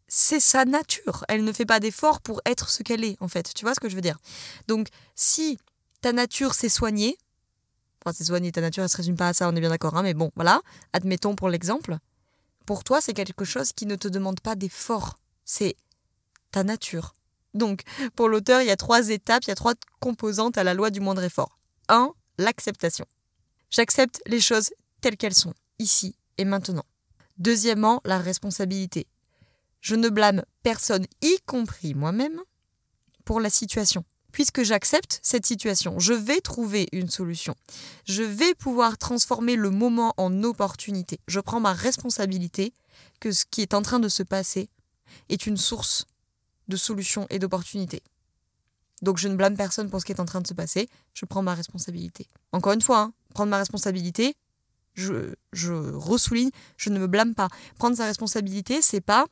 c'est 0.07 0.39
sa 0.39 0.65
nature. 0.65 1.23
Elle 1.27 1.43
ne 1.43 1.53
fait 1.53 1.65
pas 1.65 1.79
d'effort 1.79 2.21
pour 2.21 2.41
être 2.45 2.69
ce 2.69 2.83
qu'elle 2.83 3.03
est, 3.03 3.17
en 3.19 3.27
fait. 3.27 3.53
Tu 3.53 3.65
vois 3.65 3.73
ce 3.73 3.79
que 3.79 3.89
je 3.89 3.95
veux 3.95 4.01
dire? 4.01 4.17
Donc, 4.67 4.87
si 5.15 5.57
ta 6.01 6.13
nature 6.13 6.53
s'est 6.53 6.69
soignée, 6.69 7.17
enfin, 8.03 8.13
c'est 8.15 8.23
soigner 8.23 8.51
ta 8.51 8.61
nature, 8.61 8.83
elle 8.83 8.89
se 8.89 8.97
résume 8.97 9.15
pas 9.15 9.29
à 9.29 9.33
ça, 9.33 9.47
on 9.49 9.55
est 9.55 9.59
bien 9.59 9.69
d'accord, 9.69 9.95
hein, 9.95 10.03
mais 10.03 10.13
bon, 10.13 10.31
voilà, 10.35 10.61
admettons 10.93 11.35
pour 11.35 11.49
l'exemple. 11.49 11.97
Pour 12.65 12.83
toi, 12.83 13.01
c'est 13.01 13.13
quelque 13.13 13.45
chose 13.45 13.73
qui 13.73 13.85
ne 13.85 13.95
te 13.95 14.07
demande 14.07 14.39
pas 14.39 14.55
d'effort. 14.55 15.17
C'est 15.45 15.75
ta 16.51 16.63
nature. 16.63 17.13
Donc, 17.53 17.83
pour 18.15 18.29
l'auteur, 18.29 18.61
il 18.61 18.67
y 18.67 18.71
a 18.71 18.77
trois 18.77 19.09
étapes, 19.09 19.43
il 19.43 19.49
y 19.49 19.51
a 19.51 19.55
trois 19.55 19.73
composantes 19.99 20.57
à 20.57 20.63
la 20.63 20.73
loi 20.73 20.89
du 20.89 20.99
moindre 20.99 21.23
effort. 21.23 21.59
1. 21.89 22.11
L'acceptation. 22.37 23.05
J'accepte 23.69 24.21
les 24.27 24.39
choses 24.39 24.69
telles 25.01 25.17
qu'elles 25.17 25.35
sont, 25.35 25.53
ici 25.79 26.15
et 26.37 26.45
maintenant. 26.45 26.85
Deuxièmement, 27.43 27.99
la 28.05 28.19
responsabilité. 28.19 29.05
Je 29.81 29.95
ne 29.95 30.07
blâme 30.07 30.43
personne, 30.63 31.05
y 31.21 31.35
compris 31.45 31.93
moi-même, 31.93 32.39
pour 33.25 33.41
la 33.41 33.49
situation. 33.49 34.05
Puisque 34.31 34.63
j'accepte 34.63 35.19
cette 35.21 35.45
situation, 35.45 35.99
je 35.99 36.13
vais 36.13 36.39
trouver 36.39 36.87
une 36.93 37.09
solution. 37.09 37.53
Je 38.05 38.23
vais 38.23 38.55
pouvoir 38.55 38.97
transformer 38.97 39.57
le 39.57 39.71
moment 39.71 40.13
en 40.15 40.41
opportunité. 40.43 41.19
Je 41.27 41.41
prends 41.41 41.59
ma 41.59 41.73
responsabilité 41.73 42.71
que 43.19 43.33
ce 43.33 43.43
qui 43.43 43.61
est 43.61 43.73
en 43.73 43.81
train 43.81 43.99
de 43.99 44.07
se 44.07 44.23
passer 44.23 44.69
est 45.27 45.45
une 45.45 45.57
source 45.57 46.05
de 46.69 46.77
solution 46.77 47.27
et 47.29 47.39
d'opportunité. 47.39 48.03
Donc 49.01 49.17
je 49.17 49.27
ne 49.27 49.35
blâme 49.35 49.57
personne 49.57 49.89
pour 49.89 49.99
ce 49.99 50.05
qui 50.05 50.13
est 50.13 50.21
en 50.21 50.25
train 50.25 50.39
de 50.39 50.47
se 50.47 50.53
passer, 50.53 50.87
je 51.13 51.25
prends 51.25 51.41
ma 51.41 51.55
responsabilité. 51.55 52.25
Encore 52.53 52.71
une 52.71 52.81
fois, 52.81 52.99
hein, 52.99 53.13
prendre 53.33 53.49
ma 53.49 53.57
responsabilité, 53.57 54.37
je, 54.93 55.33
je 55.51 55.73
ressouligne, 55.73 56.51
je 56.77 56.89
ne 56.89 56.99
me 56.99 57.07
blâme 57.07 57.35
pas. 57.35 57.47
Prendre 57.77 57.97
sa 57.97 58.05
responsabilité, 58.05 58.81
c'est 58.81 59.01
pas 59.01 59.25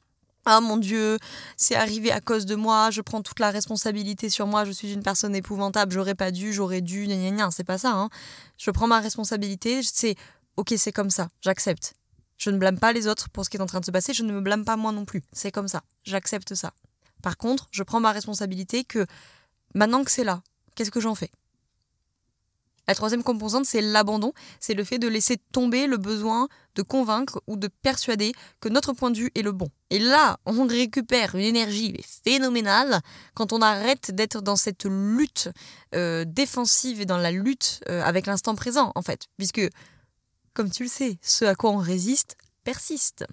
ah 0.45 0.59
mon 0.59 0.77
Dieu, 0.77 1.19
c'est 1.55 1.75
arrivé 1.75 2.11
à 2.11 2.19
cause 2.19 2.45
de 2.47 2.55
moi, 2.55 2.89
je 2.89 3.01
prends 3.01 3.21
toute 3.21 3.39
la 3.39 3.51
responsabilité 3.51 4.29
sur 4.29 4.47
moi, 4.47 4.65
je 4.65 4.71
suis 4.71 4.91
une 4.91 5.03
personne 5.03 5.35
épouvantable, 5.35 5.91
j'aurais 5.91 6.15
pas 6.15 6.31
dû, 6.31 6.51
j'aurais 6.51 6.81
dû, 6.81 7.05
gna 7.05 7.15
gna 7.15 7.31
gna, 7.31 7.51
c'est 7.51 7.63
pas 7.63 7.77
ça. 7.77 7.91
Hein. 7.91 8.09
Je 8.57 8.71
prends 8.71 8.87
ma 8.87 8.99
responsabilité, 8.99 9.81
c'est 9.83 10.15
ok, 10.57 10.73
c'est 10.77 10.91
comme 10.91 11.11
ça, 11.11 11.29
j'accepte. 11.41 11.93
Je 12.37 12.49
ne 12.49 12.57
blâme 12.57 12.79
pas 12.79 12.91
les 12.91 13.07
autres 13.07 13.29
pour 13.29 13.45
ce 13.45 13.51
qui 13.51 13.57
est 13.57 13.61
en 13.61 13.67
train 13.67 13.81
de 13.81 13.85
se 13.85 13.91
passer, 13.91 14.13
je 14.13 14.23
ne 14.23 14.33
me 14.33 14.41
blâme 14.41 14.65
pas 14.65 14.77
moi 14.77 14.91
non 14.91 15.05
plus, 15.05 15.21
c'est 15.31 15.51
comme 15.51 15.67
ça, 15.67 15.83
j'accepte 16.03 16.55
ça. 16.55 16.73
Par 17.21 17.37
contre, 17.37 17.67
je 17.69 17.83
prends 17.83 17.99
ma 17.99 18.11
responsabilité 18.11 18.83
que 18.83 19.05
maintenant 19.75 20.03
que 20.03 20.09
c'est 20.09 20.23
là, 20.23 20.41
qu'est-ce 20.73 20.89
que 20.89 20.99
j'en 20.99 21.13
fais? 21.13 21.29
La 22.87 22.95
troisième 22.95 23.23
composante, 23.23 23.65
c'est 23.65 23.81
l'abandon, 23.81 24.33
c'est 24.59 24.73
le 24.73 24.83
fait 24.83 24.99
de 24.99 25.07
laisser 25.07 25.37
tomber 25.51 25.87
le 25.87 25.97
besoin 25.97 26.47
de 26.75 26.81
convaincre 26.81 27.41
ou 27.47 27.57
de 27.57 27.67
persuader 27.67 28.33
que 28.59 28.69
notre 28.69 28.93
point 28.93 29.11
de 29.11 29.17
vue 29.17 29.31
est 29.35 29.41
le 29.41 29.51
bon. 29.51 29.69
Et 29.89 29.99
là, 29.99 30.37
on 30.45 30.65
récupère 30.65 31.35
une 31.35 31.41
énergie 31.41 31.95
phénoménale 32.23 33.01
quand 33.33 33.53
on 33.53 33.61
arrête 33.61 34.11
d'être 34.11 34.41
dans 34.41 34.55
cette 34.55 34.85
lutte 34.85 35.49
euh, 35.95 36.25
défensive 36.25 37.01
et 37.01 37.05
dans 37.05 37.17
la 37.17 37.31
lutte 37.31 37.81
euh, 37.89 38.03
avec 38.03 38.25
l'instant 38.25 38.55
présent, 38.55 38.91
en 38.95 39.01
fait. 39.01 39.27
Puisque, 39.37 39.61
comme 40.53 40.71
tu 40.71 40.83
le 40.83 40.89
sais, 40.89 41.17
ce 41.21 41.45
à 41.45 41.55
quoi 41.55 41.71
on 41.71 41.77
résiste 41.77 42.35
persiste. 42.63 43.25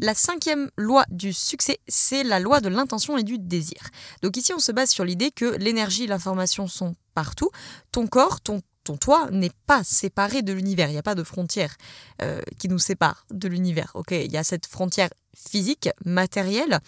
La 0.00 0.14
cinquième 0.14 0.70
loi 0.76 1.04
du 1.08 1.32
succès, 1.32 1.78
c'est 1.86 2.24
la 2.24 2.40
loi 2.40 2.60
de 2.60 2.68
l'intention 2.68 3.16
et 3.16 3.22
du 3.22 3.38
désir. 3.38 3.90
Donc 4.22 4.36
ici, 4.36 4.52
on 4.52 4.58
se 4.58 4.72
base 4.72 4.90
sur 4.90 5.04
l'idée 5.04 5.30
que 5.30 5.44
l'énergie 5.56 6.04
et 6.04 6.06
l'information 6.06 6.66
sont 6.66 6.96
partout. 7.14 7.50
Ton 7.92 8.06
corps, 8.06 8.40
ton, 8.40 8.60
ton 8.82 8.96
toi 8.96 9.28
n'est 9.30 9.52
pas 9.66 9.84
séparé 9.84 10.42
de 10.42 10.52
l'univers. 10.52 10.88
Il 10.88 10.92
n'y 10.92 10.98
a 10.98 11.02
pas 11.02 11.14
de 11.14 11.22
frontière 11.22 11.76
euh, 12.22 12.40
qui 12.58 12.68
nous 12.68 12.78
sépare 12.78 13.24
de 13.30 13.48
l'univers. 13.48 13.92
Ok, 13.94 14.10
il 14.10 14.32
y 14.32 14.36
a 14.36 14.44
cette 14.44 14.66
frontière 14.66 15.10
physique, 15.36 15.88
matérielle, 16.04 16.80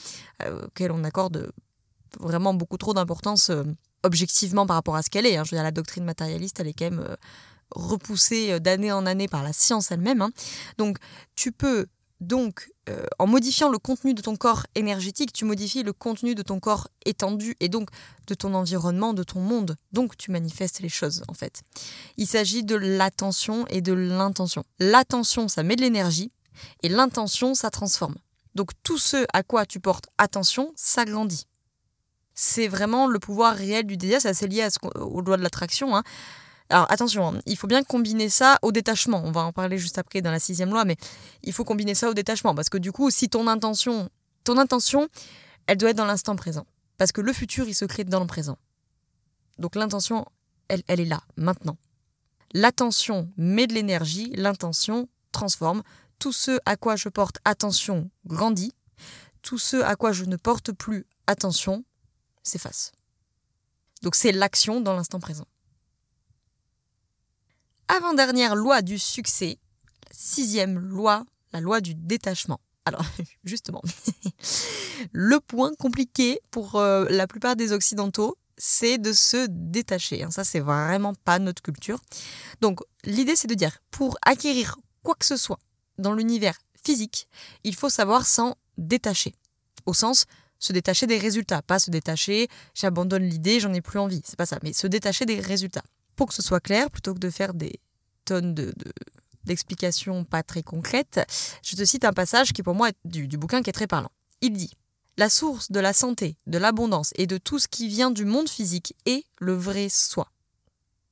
euh, 0.42 0.66
auquel 0.66 0.90
on 0.90 1.05
accorde 1.05 1.53
vraiment 2.19 2.55
beaucoup 2.55 2.77
trop 2.77 2.95
d'importance 2.95 3.51
euh, 3.51 3.64
objectivement 4.03 4.66
par 4.66 4.77
rapport 4.77 4.97
à 4.97 5.03
ce 5.03 5.11
qu'elle 5.11 5.27
est. 5.27 5.37
Hein. 5.37 5.45
Je 5.45 5.53
veux 5.53 5.57
dire, 5.57 5.64
la 5.64 5.71
doctrine 5.71 6.05
matérialiste, 6.05 6.59
elle 6.59 6.69
est 6.69 6.75
quand 6.75 6.90
même 6.90 7.16
repoussée 7.71 8.61
d'année 8.61 8.92
en 8.92 9.07
année 9.07 9.29
par 9.29 9.42
la 9.42 9.53
science 9.53 9.90
elle-même. 9.90 10.23
Hein. 10.23 10.31
Donc, 10.79 10.99
tu 11.35 11.51
peux 11.51 11.87
donc, 12.20 12.70
euh, 12.88 13.05
en 13.18 13.26
modifiant 13.26 13.68
le 13.68 13.79
contenu 13.79 14.14
de 14.14 14.22
ton 14.22 14.37
corps 14.37 14.66
énergétique, 14.74 15.33
tu 15.33 15.44
modifies 15.44 15.83
le 15.83 15.92
contenu 15.92 16.35
de 16.35 16.42
ton 16.42 16.61
corps 16.61 16.88
étendu 17.05 17.57
et 17.61 17.68
donc 17.68 17.90
de 18.26 18.35
ton 18.35 18.55
environnement, 18.55 19.12
de 19.12 19.22
ton 19.22 19.40
monde. 19.40 19.76
Donc, 19.92 20.16
tu 20.16 20.31
manifestes 20.31 20.81
les 20.81 20.88
choses, 20.88 21.22
en 21.29 21.35
fait. 21.35 21.62
Il 22.16 22.26
s'agit 22.26 22.64
de 22.64 22.74
l'attention 22.74 23.66
et 23.68 23.83
de 23.83 23.92
l'intention. 23.92 24.64
L'attention, 24.79 25.48
ça 25.48 25.62
met 25.62 25.76
de 25.76 25.83
l'énergie 25.83 26.33
et 26.83 26.88
l'intention, 26.88 27.55
ça 27.55 27.70
transforme. 27.70 28.16
Donc, 28.55 28.70
tout 28.83 28.98
ce 28.98 29.26
à 29.35 29.42
quoi 29.42 29.66
tu 29.66 29.79
portes 29.79 30.09
attention, 30.16 30.72
ça 30.74 31.05
grandit. 31.05 31.46
C'est 32.35 32.68
vraiment 32.68 33.07
le 33.07 33.18
pouvoir 33.18 33.55
réel 33.55 33.87
du 33.87 33.96
désir, 33.96 34.20
c'est 34.20 34.29
assez 34.29 34.46
lié 34.46 34.66
aux 34.94 35.20
lois 35.20 35.37
de 35.37 35.42
l'attraction. 35.42 35.94
Hein. 35.94 36.02
Alors 36.68 36.90
attention, 36.90 37.29
hein, 37.29 37.40
il 37.46 37.57
faut 37.57 37.68
bien 37.68 37.85
combiner 37.85 38.29
ça 38.29 38.59
au 38.62 38.72
détachement. 38.72 39.22
On 39.24 39.31
va 39.31 39.42
en 39.42 39.52
parler 39.52 39.79
juste 39.79 39.98
après 39.98 40.20
dans 40.20 40.31
la 40.31 40.40
sixième 40.40 40.70
loi, 40.70 40.85
mais 40.85 40.96
il 41.42 41.52
faut 41.52 41.64
combiner 41.64 41.94
ça 41.94 42.11
au 42.11 42.14
détachement 42.14 42.55
parce 42.55 42.68
que 42.68 42.79
du 42.79 42.92
coup, 42.92 43.11
si 43.11 43.29
ton 43.29 43.46
intention, 43.46 44.11
ton 44.44 44.59
intention, 44.59 45.09
elle 45.66 45.76
doit 45.76 45.90
être 45.90 45.96
dans 45.96 46.07
l'instant 46.07 46.37
présent, 46.37 46.66
parce 46.98 47.12
que 47.12 47.20
le 47.20 47.33
futur, 47.33 47.68
il 47.68 47.74
se 47.74 47.85
crée 47.85 48.05
dans 48.05 48.20
le 48.20 48.26
présent. 48.26 48.59
Donc 49.59 49.74
l'intention, 49.74 50.24
elle, 50.68 50.83
elle 50.88 51.00
est 51.00 51.07
là, 51.07 51.22
maintenant. 51.37 51.76
L'attention 52.52 53.31
met 53.37 53.66
de 53.66 53.74
l'énergie, 53.74 54.33
l'intention 54.35 55.09
transforme. 55.33 55.83
Tout 56.18 56.33
ce 56.33 56.59
à 56.64 56.76
quoi 56.76 56.96
je 56.96 57.09
porte 57.09 57.38
attention 57.44 58.11
grandit. 58.24 58.72
Tout 59.42 59.59
ce 59.59 59.76
à 59.76 59.96
quoi 59.96 60.12
je 60.12 60.24
ne 60.24 60.37
porte 60.37 60.72
plus 60.72 61.07
attention 61.26 61.85
s'efface. 62.42 62.92
Donc 64.02 64.14
c'est 64.14 64.33
l'action 64.33 64.81
dans 64.81 64.94
l'instant 64.94 65.20
présent. 65.20 65.46
Avant-dernière 67.88 68.57
loi 68.57 68.83
du 68.83 68.99
succès, 68.99 69.59
sixième 70.11 70.79
loi, 70.79 71.25
la 71.53 71.61
loi 71.61 71.81
du 71.81 71.94
détachement. 71.94 72.61
Alors, 72.85 73.05
justement, 73.44 73.83
le 75.12 75.38
point 75.40 75.72
compliqué 75.79 76.40
pour 76.51 76.77
euh, 76.77 77.07
la 77.11 77.27
plupart 77.27 77.55
des 77.55 77.72
Occidentaux, 77.72 78.37
c'est 78.59 78.99
de 78.99 79.12
se 79.12 79.46
détacher. 79.49 80.25
Hein. 80.25 80.31
Ça, 80.31 80.42
c'est 80.42 80.61
vraiment 80.61 81.14
pas 81.14 81.38
notre 81.38 81.62
culture. 81.62 82.01
Donc, 82.61 82.81
l'idée, 83.05 83.37
c'est 83.37 83.49
de 83.49 83.55
dire, 83.55 83.79
pour 83.90 84.16
acquérir 84.22 84.79
quoi 85.03 85.14
que 85.14 85.27
ce 85.27 85.37
soit 85.37 85.61
dans 85.99 86.12
l'univers 86.12 86.59
physique, 86.83 87.29
il 87.64 87.75
faut 87.75 87.88
savoir 87.88 88.27
s'en 88.27 88.57
détacher. 88.79 89.35
Au 89.87 89.94
sens, 89.94 90.27
se 90.59 90.72
détacher 90.72 91.07
des 91.07 91.18
résultats, 91.18 91.62
pas 91.62 91.79
se 91.79 91.90
détacher, 91.90 92.49
j'abandonne 92.75 93.22
l'idée, 93.22 93.61
j'en 93.61 93.72
ai 93.75 93.81
plus 93.81 93.99
envie. 93.99 94.22
C'est 94.25 94.37
pas 94.37 94.46
ça, 94.46 94.59
mais 94.62 94.72
se 94.72 94.87
détacher 94.87 95.27
des 95.27 95.40
résultats 95.40 95.85
pour 96.16 96.29
que 96.29 96.35
ce 96.35 96.42
soit 96.42 96.61
clair, 96.61 96.90
plutôt 96.90 97.14
que 97.14 97.18
de 97.18 97.31
faire 97.31 97.55
des 97.55 97.79
tonnes 98.24 98.55
de, 98.55 98.74
d'explications 99.44 100.24
pas 100.24 100.42
très 100.42 100.62
concrètes, 100.62 101.20
je 101.62 101.76
te 101.76 101.85
cite 101.85 102.05
un 102.05 102.12
passage 102.12 102.52
qui 102.52 102.62
pour 102.62 102.74
moi 102.74 102.88
est 102.88 102.96
du, 103.05 103.29
du 103.29 103.38
bouquin 103.38 103.62
qui 103.62 103.70
est 103.70 103.74
très 103.74 103.87
parlant. 103.87 104.11
Il 104.40 104.52
dit 104.52 104.72
La 105.16 105.31
source 105.31 105.70
de 105.70 105.81
la 105.81 105.92
santé, 105.92 106.37
de 106.46 106.59
l'abondance 106.59 107.12
et 107.16 107.26
de 107.26 107.38
tout 107.38 107.59
ce 107.59 107.68
qui 107.68 107.88
vient 107.88 108.11
du 108.11 108.24
monde 108.24 108.48
physique 108.48 108.94
est 109.07 109.24
le 109.38 109.55
vrai 109.55 109.88
soi. 109.88 110.31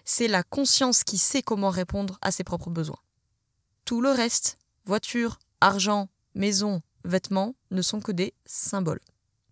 C'est 0.04 0.28
la 0.28 0.42
conscience 0.42 1.04
qui 1.04 1.16
sait 1.16 1.42
comment 1.42 1.70
répondre 1.70 2.18
à 2.20 2.30
ses 2.30 2.44
propres 2.44 2.70
besoins. 2.70 2.98
Tout 3.84 4.00
le 4.00 4.10
reste, 4.10 4.58
voiture, 4.84 5.38
argent, 5.60 6.08
maison, 6.34 6.82
vêtements, 7.04 7.54
ne 7.70 7.80
sont 7.80 8.00
que 8.00 8.12
des 8.12 8.34
symboles. 8.44 9.00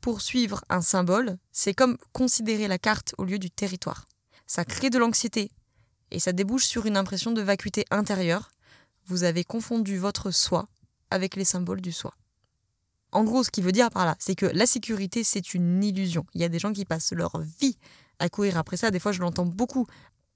Poursuivre 0.00 0.64
un 0.68 0.82
symbole, 0.82 1.38
c'est 1.52 1.74
comme 1.74 1.96
considérer 2.12 2.66
la 2.68 2.78
carte 2.78 3.14
au 3.18 3.24
lieu 3.24 3.38
du 3.38 3.50
territoire 3.50 4.04
ça 4.46 4.64
crée 4.64 4.90
de 4.90 4.98
l'anxiété 4.98 5.50
et 6.11 6.18
ça 6.18 6.33
débouche 6.33 6.66
sur 6.66 6.87
une 6.87 6.96
impression 6.96 7.33
de 7.33 7.42
vacuité 7.42 7.85
intérieure. 7.90 8.50
Vous 9.07 9.24
avez 9.24 9.44
confondu 9.44 9.98
votre 9.98 10.31
soi 10.31 10.66
avec 11.11 11.37
les 11.37 11.44
symboles 11.44 11.81
du 11.81 11.92
soi. 11.92 12.12
En 13.12 13.24
gros, 13.24 13.42
ce 13.44 13.50
qu'il 13.50 13.64
veut 13.64 13.72
dire 13.72 13.90
par 13.90 14.07
là, 14.07 14.16
c'est 14.18 14.35
que 14.35 14.46
la 14.46 14.66
sécurité, 14.66 15.24
c'est 15.24 15.55
une 15.55 15.83
illusion. 15.83 16.24
Il 16.35 16.40
y 16.40 16.44
a 16.44 16.48
des 16.48 16.59
gens 16.59 16.72
qui 16.72 16.85
passent 16.85 17.12
leur 17.12 17.40
vie 17.61 17.76
à 18.18 18.28
courir 18.28 18.57
après 18.57 18.76
ça. 18.76 18.90
Des 18.90 18.98
fois, 18.98 19.12
je 19.12 19.20
l'entends 19.20 19.46
beaucoup. 19.46 19.87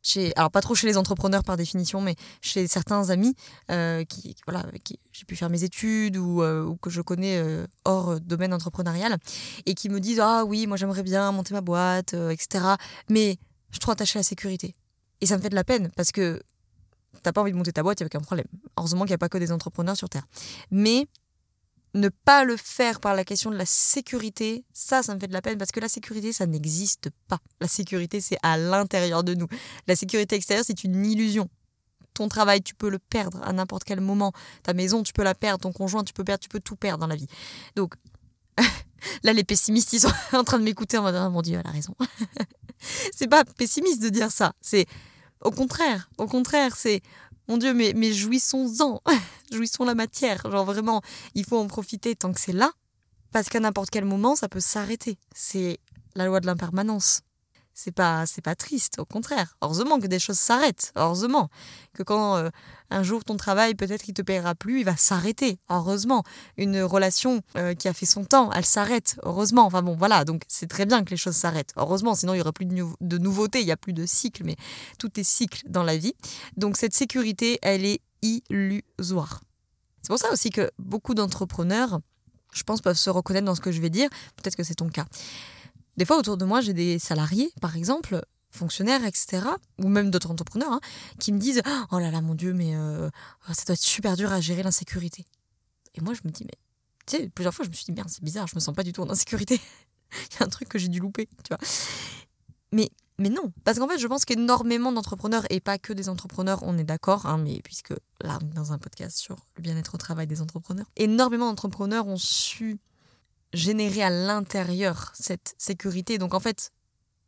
Chez, 0.03 0.33
alors 0.37 0.51
pas 0.51 0.61
trop 0.61 0.75
chez 0.75 0.87
les 0.87 0.97
entrepreneurs 0.97 1.42
par 1.42 1.57
définition, 1.57 2.01
mais 2.01 2.14
chez 2.40 2.69
certains 2.69 3.11
amis 3.11 3.35
euh, 3.73 4.05
qui, 4.05 4.37
voilà, 4.47 4.64
qui 4.85 5.01
j'ai 5.11 5.25
pu 5.25 5.35
faire 5.35 5.51
mes 5.51 5.64
études 5.64 6.16
ou, 6.16 6.42
euh, 6.42 6.77
que 6.81 6.90
je 6.90 7.01
connais 7.01 7.38
euh, 7.38 7.66
hors 7.85 8.21
domaine 8.21 8.55
entrepreneurial, 8.55 9.19
et 9.64 9.75
qui 9.75 9.88
me 9.88 9.99
disent 9.99 10.21
ah 10.21 10.45
oui, 10.45 10.69
moi 10.69 10.77
j'aimerais 10.77 11.03
bien 11.03 11.33
monter 11.33 11.55
ma 11.55 11.61
boîte, 11.61 12.14
etc. 12.14 12.77
Mais 13.09 13.38
suis 13.77 13.81
trop 13.81 13.93
attachée 13.93 14.19
à 14.19 14.21
la 14.21 14.25
sécurité. 14.25 14.75
Et 15.21 15.27
ça 15.27 15.37
me 15.37 15.43
fait 15.43 15.49
de 15.49 15.55
la 15.55 15.65
peine 15.65 15.91
parce 15.97 16.12
que 16.12 16.43
t'as 17.23 17.33
pas 17.33 17.41
envie 17.41 17.53
de 17.53 17.57
monter 17.57 17.73
ta 17.73 17.83
boîte, 17.83 18.01
il 18.01 18.05
n'y 18.05 18.07
a 18.07 18.09
aucun 18.09 18.21
problème. 18.21 18.47
Heureusement 18.77 19.01
qu'il 19.01 19.11
n'y 19.11 19.15
a 19.15 19.19
pas 19.19 19.29
que 19.29 19.39
des 19.39 19.53
entrepreneurs 19.53 19.97
sur 19.97 20.09
Terre. 20.09 20.27
Mais 20.71 21.07
ne 21.95 22.09
pas 22.09 22.45
le 22.45 22.57
faire 22.57 23.01
par 23.01 23.15
la 23.15 23.25
question 23.25 23.51
de 23.51 23.57
la 23.57 23.67
sécurité, 23.67 24.65
ça, 24.73 25.03
ça 25.03 25.15
me 25.15 25.21
fait 25.21 25.29
de 25.29 25.33
la 25.33 25.43
peine 25.43 25.59
parce 25.59 25.73
que 25.73 25.81
la 25.81 25.89
sécurité, 25.89 26.33
ça 26.33 26.47
n'existe 26.47 27.11
pas. 27.29 27.39
La 27.61 27.69
sécurité, 27.69 28.21
c'est 28.21 28.39
à 28.43 28.59
l'intérieur 28.59 29.25
de 29.25 29.35
nous. 29.35 29.49
La 29.87 29.97
sécurité 29.97 30.37
extérieure, 30.37 30.65
c'est 30.67 30.85
une 30.85 31.05
illusion. 31.05 31.49
Ton 32.15 32.29
travail, 32.29 32.62
tu 32.62 32.75
peux 32.75 32.89
le 32.89 32.99
perdre 32.99 33.43
à 33.43 33.53
n'importe 33.53 33.85
quel 33.85 34.01
moment. 34.01 34.33
Ta 34.62 34.73
maison, 34.73 35.03
tu 35.03 35.12
peux 35.12 35.23
la 35.23 35.35
perdre. 35.35 35.61
Ton 35.61 35.73
conjoint, 35.73 36.05
tu 36.05 36.12
peux 36.12 36.25
perdre. 36.25 36.41
Tu 36.41 36.49
peux 36.49 36.61
tout 36.61 36.77
perdre 36.77 36.99
dans 36.99 37.07
la 37.07 37.17
vie. 37.17 37.29
Donc, 37.75 37.95
là, 39.23 39.33
les 39.33 39.45
pessimistes, 39.45 39.93
ils 39.93 40.01
sont 40.01 40.12
en 40.33 40.45
train 40.45 40.59
de 40.59 40.65
m'écouter 40.65 40.99
en 40.99 41.03
mode 41.03 41.17
oh, 41.19 41.31
mon 41.31 41.43
Dieu, 41.43 41.59
elle 41.59 41.67
a 41.67 41.73
raison. 41.73 41.95
c'est 43.15 43.29
pas 43.29 43.45
pessimiste 43.45 44.03
de 44.03 44.09
dire 44.09 44.31
ça. 44.31 44.53
C'est 44.61 44.87
au 45.43 45.51
contraire. 45.51 46.09
Au 46.19 46.27
contraire, 46.27 46.77
c'est 46.77 47.03
mon 47.49 47.59
Dieu, 47.59 47.75
mais, 47.75 47.93
mais 47.95 48.12
jouissons-en, 48.12 49.03
jouissons 49.53 49.85
la 49.85 49.95
matière. 49.95 50.51
Genre 50.51 50.65
vraiment, 50.65 51.03
il 51.35 51.45
faut 51.45 51.59
en 51.59 51.67
profiter 51.67 52.17
tant 52.17 52.33
que 52.33 52.41
c'est 52.41 52.53
là, 52.53 52.73
parce 53.33 53.49
qu'à 53.49 53.61
n'importe 53.61 53.91
quel 53.91 54.05
moment, 54.05 54.35
ça 54.35 54.49
peut 54.49 54.61
s'arrêter. 54.61 55.19
C'est 55.35 55.79
la 56.15 56.27
loi 56.27 56.41
de 56.41 56.47
l'impermanence 56.47 57.21
c'est 57.77 57.93
pas 57.93 58.25
c'est 58.27 58.41
pas 58.41 58.55
triste 58.57 58.99
au 58.99 59.05
contraire 59.05 59.57
heureusement 59.62 60.01
que 60.01 60.07
des 60.07 60.19
choses 60.19 60.39
s'arrêtent 60.39 60.93
heureusement 60.97 61.51
que 61.93 62.03
quand 62.03 62.37
euh, 62.37 62.49
un 62.90 63.03
jour 63.03 63.25
ton 63.25 63.37
travail 63.37 63.75
peut-être 63.75 64.09
il 64.09 64.14
te 64.14 64.22
paiera 64.22 64.55
plus 64.55 64.81
il 64.81 64.85
va 64.85 64.96
s'arrêter 64.96 65.59
heureusement. 65.68 66.25
Une 66.57 66.83
relation 66.83 67.42
euh, 67.57 67.75
qui 67.75 67.88
a 67.88 67.92
fait 67.92 68.07
son 68.07 68.25
temps 68.25 68.51
elle 68.53 68.64
s'arrête 68.64 69.18
heureusement. 69.22 69.66
Enfin 69.66 69.83
bon 69.83 69.96
voilà 69.96 70.25
donc 70.25 70.42
c'est 70.49 70.68
très 70.68 70.87
bien 70.87 71.05
que 71.05 71.11
les 71.11 71.16
choses 71.16 71.37
s'arrêtent 71.37 71.72
heureusement 71.77 72.14
sinon 72.14 72.35
il 72.35 72.38
y 72.38 72.40
aurait 72.40 72.53
plus 72.53 72.66
de, 72.66 72.85
de 73.01 73.18
nouveautés 73.18 73.61
il 73.61 73.66
y 73.66 73.72
a 73.72 73.77
plus 73.77 73.92
de 73.92 74.07
cycle 74.07 74.44
mais 74.44 74.57
tout 74.99 75.18
est 75.18 75.25
cycle 75.25 75.62
dans 75.68 75.83
la 75.83 75.96
vie. 75.96 76.14
Donc 76.57 76.77
cette 76.77 76.94
sécurité 76.94 77.59
elle 77.62 77.85
est 77.85 78.01
illusoire. 78.22 79.40
C'est 80.03 80.09
pour 80.09 80.18
ça 80.18 80.33
aussi 80.33 80.51
que 80.51 80.70
beaucoup 80.79 81.14
d'entrepreneurs 81.14 82.01
je 82.53 82.62
pense 82.62 82.81
peuvent 82.81 82.96
se 82.96 83.11
reconnaître 83.11 83.44
dans 83.44 83.55
ce 83.55 83.61
que 83.61 83.72
je 83.72 83.81
vais 83.81 83.90
dire. 83.90 84.09
Peut-être 84.37 84.57
que 84.57 84.62
c'est 84.62 84.75
ton 84.75 84.88
cas. 84.88 85.05
Des 85.96 86.05
fois, 86.05 86.18
autour 86.18 86.37
de 86.37 86.44
moi, 86.44 86.61
j'ai 86.61 86.75
des 86.75 86.99
salariés, 86.99 87.51
par 87.61 87.77
exemple, 87.77 88.22
fonctionnaires, 88.57 89.05
etc., 89.05 89.42
ou 89.79 89.88
même 89.88 90.11
d'autres 90.11 90.31
entrepreneurs, 90.31 90.73
hein, 90.73 90.81
qui 91.19 91.33
me 91.33 91.38
disent 91.38 91.62
Oh 91.92 91.99
là 91.99 92.11
là, 92.11 92.21
mon 92.21 92.35
Dieu, 92.35 92.53
mais 92.53 92.75
euh, 92.75 93.09
ça 93.53 93.64
doit 93.66 93.75
être 93.75 93.81
super 93.81 94.16
dur 94.16 94.33
à 94.33 94.40
gérer 94.40 94.62
l'insécurité. 94.62 95.25
Et 95.95 96.01
moi, 96.01 96.14
je 96.14 96.21
me 96.25 96.31
dis 96.31 96.45
Mais, 96.45 96.59
tu 97.07 97.16
sais, 97.16 97.29
plusieurs 97.29 97.55
fois, 97.55 97.64
je 97.64 97.71
me 97.71 97.75
suis 97.75 97.85
dit 97.85 97.92
Merde, 97.92 98.09
c'est 98.09 98.25
bizarre, 98.25 98.47
je 98.47 98.57
me 98.57 98.61
sens 98.61 98.75
pas 98.75 98.83
du 98.83 98.92
tout 98.92 99.03
en 99.03 99.11
insécurité. 99.11 99.61
Il 100.33 100.40
y 100.40 100.42
a 100.42 100.47
un 100.47 100.49
truc 100.49 100.69
que 100.69 100.79
j'ai 100.79 100.88
dû 100.88 101.01
louper, 101.01 101.27
tu 101.45 101.49
vois. 101.49 101.59
Mais, 102.73 102.90
mais 103.19 103.29
non, 103.29 103.53
parce 103.64 103.79
qu'en 103.79 103.88
fait, 103.88 103.99
je 103.99 104.07
pense 104.07 104.25
qu'énormément 104.25 104.92
d'entrepreneurs, 104.92 105.45
et 105.51 105.61
pas 105.61 105.79
que 105.79 105.92
des 105.92 106.09
entrepreneurs, 106.09 106.61
on 106.62 106.77
est 106.79 106.85
d'accord, 106.85 107.27
hein, 107.27 107.38
mais 107.38 107.61
puisque 107.62 107.95
là, 108.21 108.38
on 108.42 108.47
est 108.47 108.55
dans 108.55 108.73
un 108.73 108.79
podcast 108.79 109.16
sur 109.16 109.37
le 109.57 109.62
bien-être 109.62 109.95
au 109.95 109.99
travail 109.99 110.27
des 110.27 110.42
entrepreneurs, 110.42 110.87
énormément 110.97 111.47
d'entrepreneurs 111.47 112.07
ont 112.07 112.19
su 112.19 112.79
générer 113.53 114.03
à 114.03 114.11
l'intérieur 114.11 115.12
cette 115.14 115.55
sécurité. 115.59 116.19
Donc 116.19 116.35
en 116.35 116.40
fait, 116.40 116.73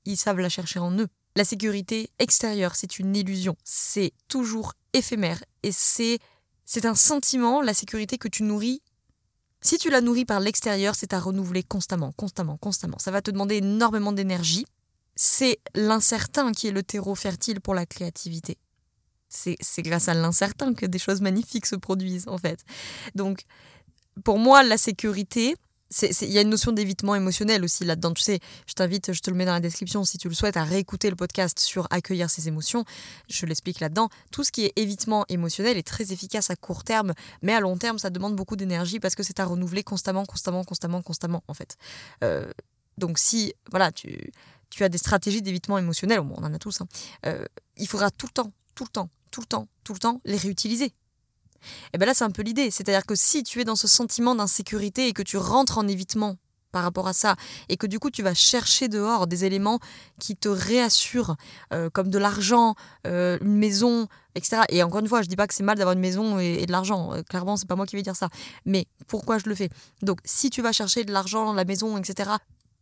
ils 0.04 0.16
savent 0.16 0.38
la 0.38 0.48
chercher 0.48 0.78
en 0.78 0.92
eux. 0.98 1.08
La 1.36 1.44
sécurité 1.44 2.10
extérieure, 2.18 2.74
c'est 2.74 2.98
une 2.98 3.14
illusion. 3.14 3.56
C'est 3.64 4.12
toujours 4.28 4.74
éphémère. 4.92 5.42
Et 5.62 5.72
c'est, 5.72 6.18
c'est 6.64 6.86
un 6.86 6.94
sentiment, 6.94 7.62
la 7.62 7.74
sécurité 7.74 8.18
que 8.18 8.28
tu 8.28 8.42
nourris. 8.42 8.82
Si 9.60 9.78
tu 9.78 9.90
la 9.90 10.00
nourris 10.00 10.24
par 10.24 10.40
l'extérieur, 10.40 10.94
c'est 10.94 11.12
à 11.12 11.20
renouveler 11.20 11.62
constamment, 11.62 12.12
constamment, 12.12 12.56
constamment. 12.56 12.98
Ça 12.98 13.10
va 13.10 13.22
te 13.22 13.30
demander 13.30 13.56
énormément 13.56 14.12
d'énergie. 14.12 14.66
C'est 15.16 15.58
l'incertain 15.74 16.52
qui 16.52 16.68
est 16.68 16.72
le 16.72 16.82
terreau 16.82 17.14
fertile 17.14 17.60
pour 17.60 17.74
la 17.74 17.86
créativité. 17.86 18.56
C'est, 19.28 19.56
c'est 19.60 19.82
grâce 19.82 20.08
à 20.08 20.14
l'incertain 20.14 20.74
que 20.74 20.86
des 20.86 20.98
choses 20.98 21.20
magnifiques 21.20 21.66
se 21.66 21.76
produisent, 21.76 22.28
en 22.28 22.38
fait. 22.38 22.60
Donc, 23.14 23.42
pour 24.24 24.38
moi, 24.38 24.62
la 24.62 24.78
sécurité, 24.78 25.56
il 26.02 26.30
y 26.30 26.38
a 26.38 26.42
une 26.42 26.50
notion 26.50 26.72
d'évitement 26.72 27.14
émotionnel 27.14 27.64
aussi 27.64 27.84
là-dedans. 27.84 28.12
Tu 28.12 28.22
sais, 28.22 28.40
je 28.66 28.74
t'invite, 28.74 29.12
je 29.12 29.20
te 29.20 29.30
le 29.30 29.36
mets 29.36 29.44
dans 29.44 29.52
la 29.52 29.60
description 29.60 30.04
si 30.04 30.18
tu 30.18 30.28
le 30.28 30.34
souhaites, 30.34 30.56
à 30.56 30.64
réécouter 30.64 31.10
le 31.10 31.16
podcast 31.16 31.58
sur 31.58 31.86
accueillir 31.90 32.30
ses 32.30 32.48
émotions. 32.48 32.84
Je 33.28 33.46
l'explique 33.46 33.80
là-dedans. 33.80 34.08
Tout 34.30 34.44
ce 34.44 34.52
qui 34.52 34.66
est 34.66 34.72
évitement 34.76 35.24
émotionnel 35.28 35.76
est 35.76 35.86
très 35.86 36.12
efficace 36.12 36.50
à 36.50 36.56
court 36.56 36.84
terme, 36.84 37.14
mais 37.42 37.54
à 37.54 37.60
long 37.60 37.76
terme, 37.76 37.98
ça 37.98 38.10
demande 38.10 38.36
beaucoup 38.36 38.56
d'énergie 38.56 39.00
parce 39.00 39.14
que 39.14 39.22
c'est 39.22 39.40
à 39.40 39.44
renouveler 39.44 39.82
constamment, 39.82 40.26
constamment, 40.26 40.64
constamment, 40.64 41.02
constamment, 41.02 41.42
en 41.48 41.54
fait. 41.54 41.76
Euh, 42.22 42.50
donc 42.98 43.18
si, 43.18 43.54
voilà, 43.70 43.92
tu, 43.92 44.32
tu 44.70 44.84
as 44.84 44.88
des 44.88 44.98
stratégies 44.98 45.42
d'évitement 45.42 45.78
émotionnel, 45.78 46.20
on 46.20 46.34
en 46.34 46.52
a 46.52 46.58
tous, 46.58 46.80
hein, 46.80 46.88
euh, 47.26 47.44
il 47.76 47.88
faudra 47.88 48.10
tout 48.10 48.26
le 48.26 48.32
temps, 48.32 48.52
tout 48.74 48.84
le 48.84 48.90
temps, 48.90 49.08
tout 49.30 49.40
le 49.40 49.46
temps, 49.46 49.68
tout 49.84 49.92
le 49.92 49.98
temps 49.98 50.20
les 50.24 50.36
réutiliser. 50.36 50.92
Et 51.92 51.98
bien 51.98 52.06
là, 52.06 52.14
c'est 52.14 52.24
un 52.24 52.30
peu 52.30 52.42
l'idée. 52.42 52.70
C'est-à-dire 52.70 53.06
que 53.06 53.14
si 53.14 53.42
tu 53.42 53.60
es 53.60 53.64
dans 53.64 53.76
ce 53.76 53.88
sentiment 53.88 54.34
d'insécurité 54.34 55.08
et 55.08 55.12
que 55.12 55.22
tu 55.22 55.36
rentres 55.36 55.78
en 55.78 55.88
évitement 55.88 56.36
par 56.72 56.82
rapport 56.82 57.08
à 57.08 57.12
ça, 57.12 57.36
et 57.68 57.76
que 57.76 57.86
du 57.86 57.98
coup 57.98 58.10
tu 58.10 58.22
vas 58.22 58.34
chercher 58.34 58.88
dehors 58.88 59.26
des 59.26 59.44
éléments 59.44 59.78
qui 60.20 60.36
te 60.36 60.48
réassurent, 60.48 61.36
euh, 61.72 61.88
comme 61.90 62.10
de 62.10 62.18
l'argent, 62.18 62.74
euh, 63.06 63.38
une 63.40 63.56
maison, 63.56 64.06
etc. 64.34 64.62
Et 64.68 64.82
encore 64.82 65.00
une 65.00 65.08
fois, 65.08 65.22
je 65.22 65.28
dis 65.28 65.36
pas 65.36 65.46
que 65.46 65.54
c'est 65.54 65.62
mal 65.62 65.78
d'avoir 65.78 65.94
une 65.94 66.00
maison 66.00 66.38
et, 66.38 66.66
de 66.66 66.72
l'argent. 66.72 67.14
Euh, 67.14 67.22
clairement, 67.22 67.56
c'est 67.56 67.68
pas 67.68 67.76
moi 67.76 67.86
qui 67.86 67.96
vais 67.96 68.02
dire 68.02 68.16
ça. 68.16 68.28
Mais 68.66 68.86
pourquoi 69.06 69.38
je 69.38 69.48
le 69.48 69.54
fais? 69.54 69.70
Donc, 70.02 70.18
si 70.24 70.50
tu 70.50 70.60
vas 70.60 70.72
chercher 70.72 71.04
de 71.04 71.12
l'argent, 71.12 71.52
la 71.52 71.64
maison, 71.64 71.96
etc. 71.96 72.30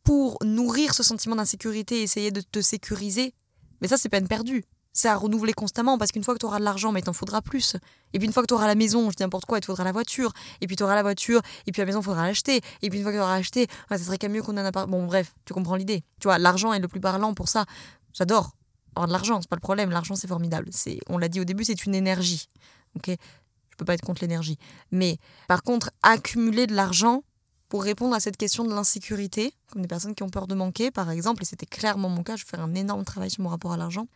pour 0.02 0.36
nourrir 0.44 0.94
ce 0.94 1.02
sentiment 1.02 1.36
d'insécurité, 1.36 2.02
essayer 2.02 2.30
de 2.30 2.40
te 2.40 2.60
sécuriser, 2.60 3.34
mais 3.80 3.88
ça 3.88 3.96
c'est 3.96 4.08
peine 4.08 4.28
perdue 4.28 4.64
c'est 4.96 5.08
à 5.08 5.16
renouveler 5.16 5.52
constamment 5.52 5.98
parce 5.98 6.10
qu'une 6.10 6.24
fois 6.24 6.34
que 6.34 6.38
tu 6.38 6.46
auras 6.46 6.58
de 6.58 6.64
l'argent, 6.64 6.90
mais 6.90 7.02
t'en 7.02 7.12
faudra 7.12 7.42
plus. 7.42 7.76
Et 8.14 8.18
puis 8.18 8.26
une 8.26 8.32
fois 8.32 8.42
que 8.42 8.48
tu 8.48 8.54
auras 8.54 8.66
la 8.66 8.74
maison, 8.74 9.10
je 9.10 9.16
dis 9.16 9.22
n'importe 9.22 9.44
quoi, 9.44 9.58
il 9.58 9.60
te 9.60 9.66
faudra 9.66 9.84
la 9.84 9.92
voiture. 9.92 10.32
Et 10.62 10.66
puis 10.66 10.74
tu 10.74 10.82
auras 10.82 10.94
la 10.94 11.02
voiture, 11.02 11.42
et 11.66 11.72
puis 11.72 11.82
la 11.82 11.86
maison, 11.86 12.00
il 12.00 12.04
faudra 12.04 12.26
l'acheter. 12.26 12.62
Et 12.80 12.88
puis 12.88 12.98
une 12.98 13.04
fois 13.04 13.12
que 13.12 13.18
tu 13.18 13.22
auras 13.22 13.36
acheté, 13.36 13.66
ça 13.90 13.98
serait 13.98 14.16
quand 14.16 14.28
même 14.28 14.36
mieux 14.36 14.42
qu'on 14.42 14.56
en 14.56 14.64
a 14.64 14.72
pas. 14.72 14.86
Bon, 14.86 15.04
bref, 15.04 15.34
tu 15.44 15.52
comprends 15.52 15.76
l'idée. 15.76 16.02
Tu 16.18 16.28
vois, 16.28 16.38
l'argent 16.38 16.72
est 16.72 16.80
le 16.80 16.88
plus 16.88 17.00
parlant 17.00 17.34
pour 17.34 17.48
ça. 17.48 17.66
J'adore 18.14 18.52
avoir 18.94 19.08
de 19.08 19.12
l'argent, 19.12 19.38
c'est 19.42 19.50
pas 19.50 19.56
le 19.56 19.60
problème. 19.60 19.90
L'argent, 19.90 20.16
c'est 20.16 20.28
formidable. 20.28 20.68
C'est, 20.70 20.98
on 21.10 21.18
l'a 21.18 21.28
dit 21.28 21.40
au 21.40 21.44
début, 21.44 21.64
c'est 21.64 21.84
une 21.84 21.94
énergie. 21.94 22.48
Ok? 22.96 23.08
Je 23.08 23.76
peux 23.76 23.84
pas 23.84 23.92
être 23.92 24.04
contre 24.04 24.22
l'énergie. 24.22 24.56
Mais 24.90 25.18
par 25.48 25.62
contre, 25.62 25.90
accumuler 26.02 26.66
de 26.66 26.74
l'argent, 26.74 27.22
pour 27.68 27.82
répondre 27.82 28.14
à 28.14 28.20
cette 28.20 28.36
question 28.36 28.64
de 28.64 28.72
l'insécurité, 28.72 29.52
comme 29.70 29.82
des 29.82 29.88
personnes 29.88 30.14
qui 30.14 30.22
ont 30.22 30.30
peur 30.30 30.46
de 30.46 30.54
manquer, 30.54 30.90
par 30.90 31.10
exemple, 31.10 31.42
et 31.42 31.44
c'était 31.44 31.66
clairement 31.66 32.08
mon 32.08 32.22
cas, 32.22 32.36
je 32.36 32.44
faire 32.46 32.60
un 32.60 32.74
énorme 32.74 33.04
travail 33.04 33.30
sur 33.30 33.42
mon 33.42 33.50
rapport 33.50 33.72
à 33.72 33.76
l'argent 33.76 34.06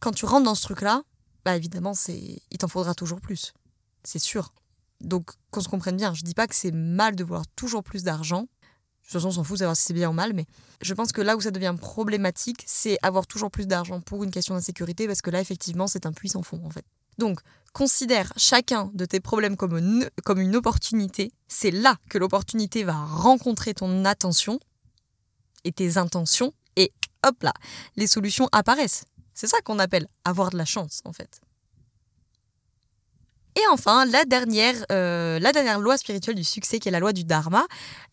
quand 0.00 0.12
tu 0.12 0.24
rentres 0.24 0.44
dans 0.44 0.54
ce 0.54 0.62
truc-là, 0.62 1.02
bah 1.44 1.56
évidemment, 1.56 1.94
c'est, 1.94 2.42
il 2.50 2.58
t'en 2.58 2.68
faudra 2.68 2.94
toujours 2.94 3.20
plus. 3.20 3.52
C'est 4.04 4.18
sûr. 4.18 4.52
Donc, 5.00 5.30
qu'on 5.50 5.60
se 5.60 5.68
comprenne 5.68 5.96
bien, 5.96 6.14
je 6.14 6.22
dis 6.22 6.34
pas 6.34 6.46
que 6.46 6.54
c'est 6.54 6.72
mal 6.72 7.14
de 7.14 7.24
vouloir 7.24 7.46
toujours 7.56 7.84
plus 7.84 8.02
d'argent. 8.02 8.42
De 8.42 8.46
toute 9.02 9.12
façon, 9.12 9.28
on 9.28 9.32
s'en 9.32 9.44
fout 9.44 9.54
de 9.54 9.58
savoir 9.60 9.76
si 9.76 9.84
c'est 9.84 9.94
bien 9.94 10.10
ou 10.10 10.12
mal, 10.12 10.34
mais 10.34 10.44
je 10.82 10.92
pense 10.92 11.12
que 11.12 11.22
là 11.22 11.36
où 11.36 11.40
ça 11.40 11.50
devient 11.50 11.74
problématique, 11.78 12.62
c'est 12.66 12.98
avoir 13.02 13.26
toujours 13.26 13.50
plus 13.50 13.66
d'argent 13.66 14.00
pour 14.00 14.24
une 14.24 14.30
question 14.30 14.54
d'insécurité, 14.54 15.06
parce 15.06 15.22
que 15.22 15.30
là, 15.30 15.40
effectivement, 15.40 15.86
c'est 15.86 16.04
un 16.04 16.12
puits 16.12 16.28
sans 16.28 16.42
fond, 16.42 16.60
en 16.64 16.70
fait. 16.70 16.84
Donc, 17.16 17.40
considère 17.72 18.32
chacun 18.36 18.90
de 18.94 19.04
tes 19.04 19.20
problèmes 19.20 19.56
comme 19.56 19.78
une, 19.78 20.08
comme 20.24 20.40
une 20.40 20.56
opportunité. 20.56 21.32
C'est 21.48 21.70
là 21.70 21.96
que 22.10 22.18
l'opportunité 22.18 22.84
va 22.84 23.04
rencontrer 23.04 23.72
ton 23.72 24.04
attention 24.04 24.60
et 25.64 25.72
tes 25.72 25.96
intentions, 25.96 26.52
et 26.76 26.92
hop 27.26 27.42
là, 27.42 27.54
les 27.96 28.06
solutions 28.06 28.48
apparaissent. 28.52 29.04
C'est 29.38 29.46
ça 29.46 29.60
qu'on 29.60 29.78
appelle 29.78 30.08
avoir 30.24 30.50
de 30.50 30.58
la 30.58 30.64
chance, 30.64 31.00
en 31.04 31.12
fait. 31.12 31.40
Et 33.54 33.60
enfin, 33.70 34.04
la 34.04 34.24
dernière, 34.24 34.74
euh, 34.90 35.38
la 35.38 35.52
dernière 35.52 35.78
loi 35.78 35.96
spirituelle 35.96 36.34
du 36.34 36.42
succès, 36.42 36.80
qui 36.80 36.88
est 36.88 36.90
la 36.90 36.98
loi 36.98 37.12
du 37.12 37.22
dharma. 37.22 37.64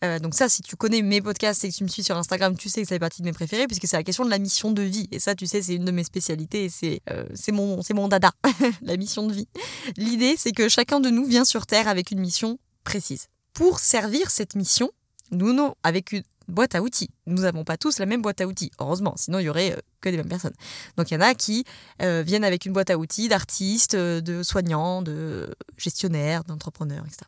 Euh, 0.04 0.20
donc 0.20 0.36
ça, 0.36 0.48
si 0.48 0.62
tu 0.62 0.76
connais 0.76 1.02
mes 1.02 1.20
podcasts 1.20 1.64
et 1.64 1.70
que 1.70 1.74
tu 1.74 1.82
me 1.82 1.88
suis 1.88 2.04
sur 2.04 2.16
Instagram, 2.16 2.56
tu 2.56 2.68
sais 2.68 2.82
que 2.82 2.86
ça 2.86 2.94
fait 2.94 3.00
partie 3.00 3.22
de 3.22 3.26
mes 3.26 3.32
préférés, 3.32 3.66
puisque 3.66 3.88
c'est 3.88 3.96
la 3.96 4.04
question 4.04 4.24
de 4.24 4.30
la 4.30 4.38
mission 4.38 4.70
de 4.70 4.82
vie. 4.82 5.08
Et 5.10 5.18
ça, 5.18 5.34
tu 5.34 5.48
sais, 5.48 5.62
c'est 5.62 5.74
une 5.74 5.84
de 5.84 5.90
mes 5.90 6.04
spécialités, 6.04 6.68
c'est 6.68 7.00
euh, 7.10 7.24
mon, 7.48 7.80
mon 7.92 8.06
dada, 8.06 8.30
la 8.82 8.96
mission 8.96 9.26
de 9.26 9.32
vie. 9.32 9.48
L'idée, 9.96 10.36
c'est 10.38 10.52
que 10.52 10.68
chacun 10.68 11.00
de 11.00 11.10
nous 11.10 11.24
vient 11.24 11.44
sur 11.44 11.66
Terre 11.66 11.88
avec 11.88 12.12
une 12.12 12.20
mission 12.20 12.56
précise. 12.84 13.26
Pour 13.52 13.80
servir 13.80 14.30
cette 14.30 14.54
mission, 14.54 14.92
nous, 15.32 15.52
nous 15.52 15.74
avec 15.82 16.12
une, 16.12 16.22
boîte 16.48 16.74
à 16.74 16.82
outils. 16.82 17.10
Nous 17.26 17.42
n'avons 17.42 17.64
pas 17.64 17.76
tous 17.76 17.98
la 17.98 18.06
même 18.06 18.22
boîte 18.22 18.40
à 18.40 18.46
outils, 18.46 18.70
heureusement, 18.78 19.14
sinon 19.16 19.38
il 19.38 19.44
y 19.44 19.48
aurait 19.48 19.72
euh, 19.72 19.80
que 20.00 20.08
des 20.08 20.16
mêmes 20.16 20.28
personnes. 20.28 20.54
Donc 20.96 21.10
il 21.10 21.14
y 21.14 21.16
en 21.16 21.20
a 21.20 21.34
qui 21.34 21.64
euh, 22.02 22.22
viennent 22.24 22.44
avec 22.44 22.66
une 22.66 22.72
boîte 22.72 22.90
à 22.90 22.98
outils 22.98 23.28
d'artistes, 23.28 23.94
euh, 23.94 24.20
de 24.20 24.42
soignants, 24.42 25.02
de 25.02 25.54
gestionnaires, 25.76 26.44
d'entrepreneurs, 26.44 27.04
etc. 27.06 27.22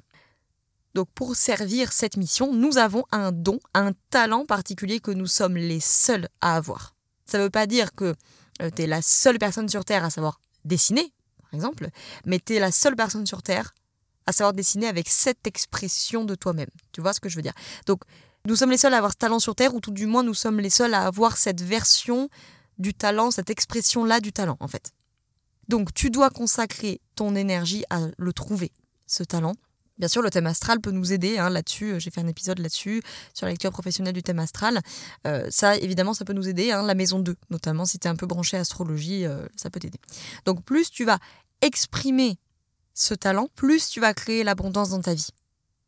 Donc 0.94 1.09
pour 1.14 1.37
servir 1.37 1.92
cette 1.92 2.16
mission, 2.16 2.52
nous 2.52 2.78
avons 2.78 3.04
un 3.12 3.33
don, 3.33 3.61
un 3.74 3.92
talent 4.11 4.46
particulier 4.46 5.00
que 5.00 5.11
nous 5.11 5.26
sommes 5.26 5.57
les 5.57 5.81
seuls 5.81 6.28
à 6.40 6.57
avoir. 6.57 6.94
Ça 7.26 7.38
ne 7.38 7.44
veut 7.44 7.50
pas 7.50 7.66
dire 7.66 7.94
que 7.94 8.14
tu 8.74 8.83
es 8.83 8.87
la 8.87 9.02
seule 9.02 9.38
personne 9.38 9.68
sur 9.68 9.85
Terre 9.85 10.04
à 10.04 10.11
savoir 10.11 10.40
dessiner, 10.64 11.12
par 11.42 11.54
exemple, 11.54 11.88
mais 12.24 12.40
tu 12.40 12.57
es 12.57 12.59
la 12.59 12.72
seule 12.72 12.96
personne 12.96 13.26
sur 13.26 13.42
Terre 13.42 13.74
à 14.28 14.33
savoir 14.33 14.52
dessiner 14.52 14.87
avec 14.87 15.09
cette 15.09 15.46
expression 15.46 16.22
de 16.22 16.35
toi-même. 16.35 16.68
Tu 16.92 17.00
vois 17.00 17.14
ce 17.14 17.20
que 17.20 17.31
je 17.31 17.37
veux 17.37 17.42
dire? 17.42 17.54
Donc, 17.87 18.02
nous 18.48 18.56
sommes 18.56 18.70
les 18.70 18.78
seuls 18.78 18.94
à 18.94 18.96
avoir 18.96 19.12
ce 19.12 19.18
talent 19.18 19.38
sur 19.40 19.54
Terre, 19.54 19.74
ou 19.74 19.80
tout 19.80 19.90
du 19.90 20.06
moins, 20.06 20.22
nous 20.22 20.32
sommes 20.32 20.58
les 20.58 20.70
seuls 20.70 20.94
à 20.94 21.06
avoir 21.06 21.37
cette 21.37 21.61
version 21.61 22.30
du 22.78 22.94
talent, 22.94 23.30
cette 23.30 23.50
expression-là 23.50 24.20
du 24.20 24.32
talent, 24.32 24.56
en 24.61 24.68
fait. 24.68 24.92
Donc, 25.68 25.92
tu 25.92 26.11
dois 26.11 26.30
consacrer 26.30 27.02
ton 27.14 27.34
énergie 27.34 27.84
à 27.90 28.00
le 28.16 28.32
trouver, 28.32 28.72
ce 29.06 29.22
talent. 29.22 29.52
Bien 29.98 30.08
sûr, 30.08 30.22
le 30.22 30.30
thème 30.30 30.46
astral 30.46 30.80
peut 30.80 30.92
nous 30.92 31.12
aider 31.12 31.37
hein, 31.37 31.50
là-dessus. 31.50 32.00
J'ai 32.00 32.11
fait 32.11 32.22
un 32.22 32.26
épisode 32.26 32.58
là-dessus, 32.61 33.02
sur 33.34 33.44
la 33.44 33.52
lecture 33.52 33.70
professionnelle 33.70 34.14
du 34.14 34.22
thème 34.22 34.38
astral. 34.38 34.80
Euh, 35.26 35.46
ça, 35.50 35.76
évidemment, 35.76 36.14
ça 36.14 36.24
peut 36.24 36.32
nous 36.32 36.48
aider. 36.48 36.70
Hein, 36.70 36.84
la 36.84 36.94
maison 36.94 37.18
2, 37.18 37.37
notamment, 37.50 37.84
si 37.84 37.98
tu 37.98 38.08
es 38.08 38.11
un 38.11 38.16
peu 38.16 38.26
branché 38.26 38.56
astrologie, 38.56 39.26
euh, 39.26 39.44
ça 39.56 39.68
peut 39.68 39.80
t'aider. 39.80 40.00
Donc, 40.46 40.64
plus 40.64 40.90
tu 40.90 41.04
vas 41.04 41.18
exprimer 41.61 42.38
ce 42.94 43.12
talent, 43.12 43.48
plus 43.56 43.90
tu 43.90 44.00
vas 44.00 44.14
créer 44.14 44.42
l'abondance 44.42 44.88
dans 44.88 45.02
ta 45.02 45.12
vie. 45.12 45.28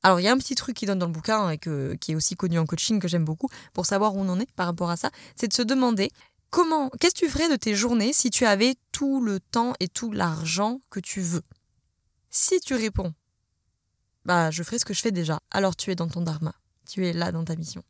Alors, 0.02 0.20
il 0.20 0.22
y 0.22 0.28
a 0.28 0.32
un 0.32 0.38
petit 0.38 0.54
truc 0.54 0.76
qui 0.76 0.86
donne 0.86 0.98
dans 0.98 1.06
le 1.06 1.12
bouquin 1.12 1.50
et 1.50 1.58
qui 1.58 2.12
est 2.12 2.14
aussi 2.14 2.34
connu 2.34 2.58
en 2.58 2.66
coaching 2.66 3.00
que 3.00 3.08
j'aime 3.08 3.24
beaucoup 3.24 3.48
pour 3.74 3.86
savoir 3.86 4.14
où 4.14 4.20
on 4.20 4.28
en 4.28 4.40
est 4.40 4.50
par 4.52 4.66
rapport 4.66 4.90
à 4.90 4.96
ça, 4.96 5.10
c'est 5.36 5.48
de 5.48 5.52
se 5.52 5.62
demander 5.62 6.10
comment, 6.48 6.88
qu'est-ce 6.98 7.14
que 7.14 7.20
tu 7.20 7.28
ferais 7.28 7.50
de 7.50 7.56
tes 7.56 7.74
journées 7.74 8.12
si 8.12 8.30
tu 8.30 8.46
avais 8.46 8.76
tout 8.92 9.20
le 9.20 9.40
temps 9.40 9.74
et 9.78 9.88
tout 9.88 10.10
l'argent 10.10 10.80
que 10.90 11.00
tu 11.00 11.20
veux? 11.20 11.42
Si 12.30 12.60
tu 12.60 12.74
réponds, 12.74 13.12
bah, 14.24 14.50
je 14.50 14.62
ferai 14.62 14.78
ce 14.78 14.84
que 14.84 14.94
je 14.94 15.02
fais 15.02 15.12
déjà, 15.12 15.40
alors 15.50 15.76
tu 15.76 15.90
es 15.90 15.94
dans 15.94 16.08
ton 16.08 16.22
dharma, 16.22 16.54
tu 16.86 17.06
es 17.06 17.12
là 17.12 17.30
dans 17.30 17.44
ta 17.44 17.56
mission. 17.56 17.82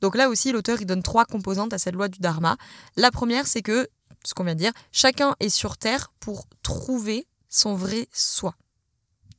Donc 0.00 0.16
là 0.16 0.28
aussi, 0.28 0.50
l'auteur 0.50 0.80
il 0.80 0.86
donne 0.86 1.02
trois 1.02 1.24
composantes 1.24 1.72
à 1.72 1.78
cette 1.78 1.94
loi 1.94 2.08
du 2.08 2.18
dharma. 2.20 2.56
La 2.96 3.10
première, 3.10 3.46
c'est 3.46 3.62
que, 3.62 3.88
ce 4.24 4.34
qu'on 4.34 4.44
vient 4.44 4.54
de 4.54 4.60
dire, 4.60 4.72
chacun 4.90 5.36
est 5.40 5.48
sur 5.48 5.76
Terre 5.76 6.12
pour 6.20 6.46
trouver 6.62 7.26
son 7.48 7.74
vrai 7.74 8.08
soi. 8.12 8.54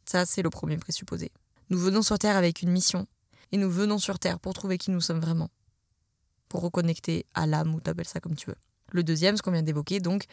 Ça, 0.06 0.26
c'est 0.26 0.42
le 0.42 0.50
premier 0.50 0.78
présupposé. 0.78 1.32
Nous 1.70 1.80
venons 1.80 2.02
sur 2.02 2.20
Terre 2.20 2.38
avec 2.38 2.62
une 2.62 2.72
mission, 2.72 3.08
et 3.52 3.58
nous 3.58 3.70
venons 3.70 3.98
sur 3.98 4.20
Terre 4.20 4.40
pour 4.40 4.54
trouver 4.54 4.78
qui 4.78 4.92
nous 4.92 5.02
sommes 5.02 5.20
vraiment, 5.20 5.50
pour 6.50 6.62
reconnecter 6.62 7.26
à 7.34 7.46
l'âme, 7.46 7.74
ou 7.76 7.80
t'appelles 7.80 8.08
ça 8.08 8.20
comme 8.20 8.36
tu 8.36 8.50
veux. 8.50 8.58
Le 8.92 9.04
deuxième, 9.04 9.38
ce 9.38 9.42
qu'on 9.42 9.52
vient 9.52 9.64
d'évoquer, 9.64 10.00
donc, 10.00 10.26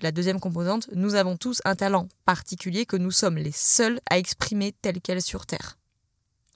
la 0.00 0.12
deuxième 0.12 0.40
composante, 0.40 0.88
nous 0.94 1.14
avons 1.14 1.36
tous 1.36 1.60
un 1.64 1.76
talent 1.76 2.08
particulier 2.24 2.86
que 2.86 2.96
nous 2.96 3.10
sommes 3.10 3.36
les 3.36 3.52
seuls 3.52 4.00
à 4.08 4.18
exprimer 4.18 4.72
tel 4.80 5.00
quel 5.00 5.20
sur 5.20 5.46
Terre. 5.46 5.78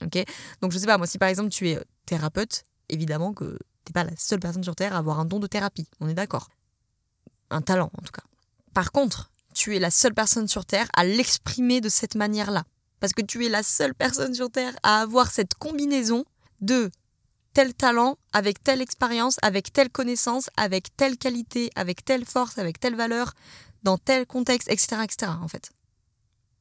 Ok? 0.03 0.23
Donc, 0.61 0.71
je 0.71 0.77
sais 0.77 0.85
pas, 0.85 0.97
moi, 0.97 1.07
si 1.07 1.17
par 1.17 1.29
exemple 1.29 1.49
tu 1.49 1.69
es 1.69 1.79
thérapeute, 2.05 2.63
évidemment 2.89 3.33
que 3.33 3.57
t'es 3.85 3.93
pas 3.93 4.03
la 4.03 4.15
seule 4.17 4.39
personne 4.39 4.63
sur 4.63 4.75
Terre 4.75 4.93
à 4.93 4.97
avoir 4.97 5.19
un 5.19 5.25
don 5.25 5.39
de 5.39 5.47
thérapie, 5.47 5.87
on 5.99 6.07
est 6.07 6.13
d'accord. 6.13 6.49
Un 7.49 7.61
talent, 7.61 7.91
en 7.97 8.01
tout 8.01 8.11
cas. 8.11 8.23
Par 8.73 8.91
contre, 8.91 9.31
tu 9.53 9.75
es 9.75 9.79
la 9.79 9.91
seule 9.91 10.13
personne 10.13 10.47
sur 10.47 10.65
Terre 10.65 10.87
à 10.95 11.03
l'exprimer 11.03 11.81
de 11.81 11.89
cette 11.89 12.15
manière-là. 12.15 12.65
Parce 12.99 13.13
que 13.13 13.21
tu 13.21 13.45
es 13.45 13.49
la 13.49 13.63
seule 13.63 13.93
personne 13.93 14.33
sur 14.33 14.49
Terre 14.49 14.75
à 14.83 15.01
avoir 15.01 15.31
cette 15.31 15.55
combinaison 15.55 16.25
de 16.61 16.89
tel 17.53 17.73
talent, 17.73 18.17
avec 18.33 18.61
telle 18.63 18.81
expérience, 18.81 19.37
avec 19.41 19.73
telle 19.73 19.89
connaissance, 19.89 20.49
avec 20.57 20.95
telle 20.95 21.17
qualité, 21.17 21.71
avec 21.75 22.05
telle 22.05 22.25
force, 22.25 22.57
avec 22.57 22.79
telle 22.79 22.95
valeur, 22.95 23.33
dans 23.83 23.97
tel 23.97 24.25
contexte, 24.25 24.69
etc. 24.71 24.97
etc. 25.03 25.31
en 25.41 25.47
fait. 25.47 25.71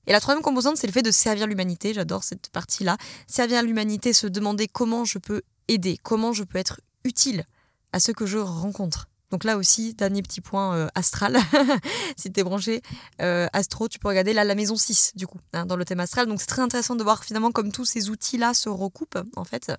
Et 0.06 0.12
la 0.12 0.20
troisième 0.20 0.42
composante, 0.42 0.76
c'est 0.76 0.86
le 0.86 0.92
fait 0.92 1.02
de 1.02 1.10
servir 1.10 1.46
l'humanité. 1.46 1.92
J'adore 1.92 2.22
cette 2.22 2.48
partie-là. 2.50 2.96
Servir 3.26 3.62
l'humanité, 3.62 4.12
se 4.12 4.26
demander 4.26 4.68
comment 4.68 5.04
je 5.04 5.18
peux 5.18 5.42
aider, 5.68 5.98
comment 6.02 6.32
je 6.32 6.44
peux 6.44 6.58
être 6.58 6.80
utile 7.04 7.44
à 7.92 8.00
ceux 8.00 8.12
que 8.12 8.26
je 8.26 8.38
rencontre. 8.38 9.08
Donc 9.36 9.44
là 9.44 9.58
aussi, 9.58 9.92
dernier 9.92 10.22
petit 10.22 10.40
point 10.40 10.74
euh, 10.74 10.88
astral. 10.94 11.36
si 12.16 12.32
tu 12.32 12.40
es 12.40 12.42
branché 12.42 12.80
euh, 13.20 13.48
astro, 13.52 13.86
tu 13.86 13.98
peux 13.98 14.08
regarder 14.08 14.32
là 14.32 14.44
la 14.44 14.54
maison 14.54 14.76
6, 14.76 15.12
du 15.14 15.26
coup, 15.26 15.36
hein, 15.52 15.66
dans 15.66 15.76
le 15.76 15.84
thème 15.84 16.00
astral. 16.00 16.26
Donc 16.26 16.40
c'est 16.40 16.46
très 16.46 16.62
intéressant 16.62 16.96
de 16.96 17.02
voir 17.02 17.22
finalement 17.22 17.52
comme 17.52 17.70
tous 17.70 17.84
ces 17.84 18.08
outils-là 18.08 18.54
se 18.54 18.70
recoupent, 18.70 19.18
en 19.36 19.44
fait. 19.44 19.70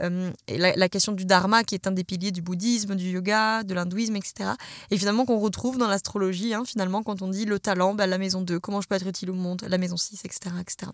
Euh, 0.00 0.30
la, 0.46 0.88
question 0.88 1.10
du 1.14 1.24
dharma, 1.24 1.64
qui 1.64 1.74
est 1.74 1.88
un 1.88 1.90
des 1.90 2.04
piliers 2.04 2.30
du 2.30 2.42
bouddhisme, 2.42 2.94
du 2.94 3.10
yoga, 3.10 3.64
de 3.64 3.74
l'hindouisme, 3.74 4.14
etc. 4.14 4.50
Et 4.92 4.98
finalement 4.98 5.24
qu'on 5.24 5.40
retrouve 5.40 5.78
dans 5.78 5.88
l'astrologie, 5.88 6.54
hein, 6.54 6.62
finalement, 6.64 7.02
quand 7.02 7.22
on 7.22 7.28
dit 7.28 7.44
le 7.44 7.58
talent, 7.58 7.94
bah, 7.94 8.06
la 8.06 8.18
maison 8.18 8.40
2, 8.40 8.60
comment 8.60 8.80
je 8.80 8.86
peux 8.86 8.94
être 8.94 9.08
utile 9.08 9.32
au 9.32 9.34
monde, 9.34 9.64
la 9.66 9.78
maison 9.78 9.96
6, 9.96 10.20
etc., 10.24 10.54
etc. 10.60 10.92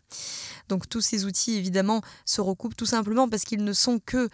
Donc 0.70 0.88
tous 0.88 1.02
ces 1.02 1.26
outils, 1.26 1.56
évidemment, 1.56 2.00
se 2.24 2.40
recoupent 2.40 2.76
tout 2.76 2.86
simplement 2.86 3.28
parce 3.28 3.44
qu'ils 3.44 3.64
ne 3.64 3.72
sont 3.74 3.98
que 3.98 4.30